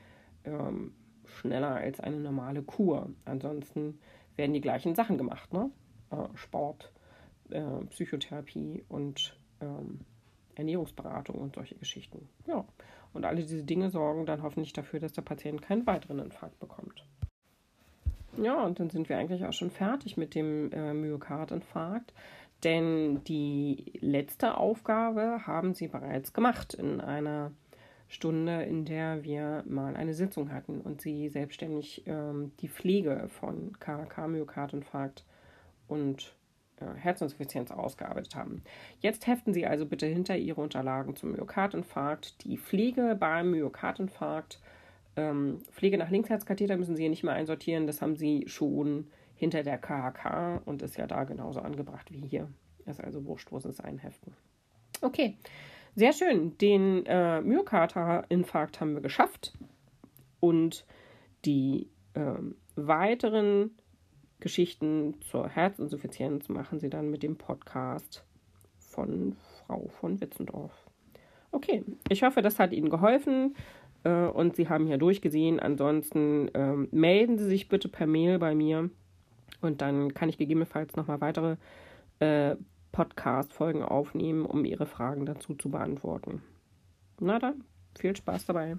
ähm, 0.45 0.93
schneller 1.25 1.75
als 1.75 1.99
eine 1.99 2.17
normale 2.17 2.61
Kur. 2.63 3.09
Ansonsten 3.25 3.99
werden 4.35 4.53
die 4.53 4.61
gleichen 4.61 4.95
Sachen 4.95 5.17
gemacht, 5.17 5.53
ne? 5.53 5.69
Äh, 6.11 6.27
Sport, 6.35 6.91
äh, 7.49 7.61
Psychotherapie 7.89 8.83
und 8.89 9.37
ähm, 9.61 9.99
Ernährungsberatung 10.55 11.35
und 11.39 11.55
solche 11.55 11.75
Geschichten. 11.75 12.27
Ja. 12.45 12.65
Und 13.13 13.25
alle 13.25 13.41
diese 13.41 13.63
Dinge 13.63 13.89
sorgen 13.89 14.25
dann 14.25 14.43
hoffentlich 14.43 14.73
dafür, 14.73 14.99
dass 14.99 15.13
der 15.13 15.23
Patient 15.23 15.61
keinen 15.61 15.87
weiteren 15.87 16.19
Infarkt 16.19 16.59
bekommt. 16.59 17.05
Ja, 18.37 18.63
und 18.63 18.79
dann 18.79 18.89
sind 18.89 19.09
wir 19.09 19.17
eigentlich 19.17 19.43
auch 19.45 19.53
schon 19.53 19.71
fertig 19.71 20.15
mit 20.15 20.35
dem 20.35 20.71
äh, 20.71 20.93
Myokardinfarkt, 20.93 22.13
denn 22.63 23.23
die 23.23 23.93
letzte 23.99 24.57
Aufgabe 24.57 25.47
haben 25.47 25.73
sie 25.73 25.87
bereits 25.87 26.33
gemacht 26.33 26.73
in 26.73 26.99
einer 27.01 27.51
Stunde, 28.09 28.63
in 28.63 28.85
der 28.85 29.23
wir 29.23 29.63
mal 29.67 29.95
eine 29.95 30.13
Sitzung 30.13 30.51
hatten 30.51 30.81
und 30.81 30.99
sie 30.99 31.29
selbstständig 31.29 32.03
ähm, 32.07 32.51
die 32.59 32.67
Pflege 32.67 33.29
von 33.29 33.77
KK-Myokardinfarkt 33.79 35.23
und 35.87 36.35
äh, 36.79 36.85
Herzinsuffizienz 36.97 37.71
ausgearbeitet 37.71 38.35
haben. 38.35 38.63
Jetzt 38.99 39.27
heften 39.27 39.53
Sie 39.53 39.67
also 39.67 39.85
bitte 39.85 40.07
hinter 40.07 40.35
Ihre 40.37 40.59
Unterlagen 40.59 41.15
zum 41.15 41.33
Myokardinfarkt 41.33 42.43
die 42.43 42.57
Pflege 42.57 43.15
beim 43.19 43.51
Myokardinfarkt. 43.51 44.59
Ähm, 45.15 45.61
Pflege 45.71 45.97
nach 45.97 46.09
Linksherzkatheter 46.09 46.77
müssen 46.77 46.95
Sie 46.95 47.03
hier 47.03 47.09
nicht 47.11 47.23
mehr 47.23 47.33
einsortieren, 47.33 47.85
das 47.85 48.01
haben 48.01 48.15
Sie 48.15 48.45
schon 48.47 49.07
hinter 49.39 49.63
der 49.63 49.77
KHK 49.77 50.61
und 50.65 50.81
ist 50.81 50.97
ja 50.97 51.07
da 51.07 51.23
genauso 51.23 51.61
angebracht 51.61 52.11
wie 52.11 52.19
hier. 52.19 52.49
Ist 52.85 53.01
also 53.01 53.25
wurscht, 53.25 53.51
wo 53.51 53.57
es 53.57 53.79
einheften. 53.79 54.33
Okay, 55.01 55.37
sehr 55.95 56.11
schön. 56.11 56.57
Den 56.57 57.05
äh, 57.05 57.39
Myokardinfarkt 57.39 58.81
haben 58.81 58.95
wir 58.95 59.01
geschafft 59.01 59.53
und 60.41 60.85
die 61.45 61.87
äh, 62.15 62.33
weiteren 62.75 63.71
Geschichten 64.41 65.15
zur 65.21 65.47
Herzinsuffizienz 65.47 66.49
machen 66.49 66.79
sie 66.79 66.89
dann 66.89 67.09
mit 67.09 67.23
dem 67.23 67.37
Podcast 67.37 68.25
von 68.77 69.37
Frau 69.65 69.87
von 69.87 70.19
Witzendorf. 70.19 70.73
Okay, 71.51 71.83
ich 72.09 72.23
hoffe, 72.23 72.41
das 72.41 72.59
hat 72.59 72.73
Ihnen 72.73 72.89
geholfen 72.89 73.55
äh, 74.03 74.25
und 74.25 74.57
Sie 74.57 74.67
haben 74.67 74.85
hier 74.85 74.97
durchgesehen. 74.97 75.61
Ansonsten 75.61 76.51
ähm, 76.53 76.89
melden 76.91 77.37
Sie 77.37 77.45
sich 77.45 77.69
bitte 77.69 77.87
per 77.87 78.05
Mail 78.05 78.37
bei 78.37 78.53
mir 78.53 78.89
und 79.61 79.81
dann 79.81 80.13
kann 80.13 80.29
ich 80.29 80.37
gegebenenfalls 80.37 80.95
nochmal 80.95 81.21
weitere 81.21 81.57
äh, 82.19 82.55
Podcast-Folgen 82.91 83.83
aufnehmen, 83.83 84.45
um 84.45 84.65
Ihre 84.65 84.85
Fragen 84.85 85.25
dazu 85.25 85.55
zu 85.55 85.69
beantworten. 85.69 86.41
Na 87.19 87.39
dann, 87.39 87.63
viel 87.97 88.15
Spaß 88.15 88.45
dabei. 88.45 88.77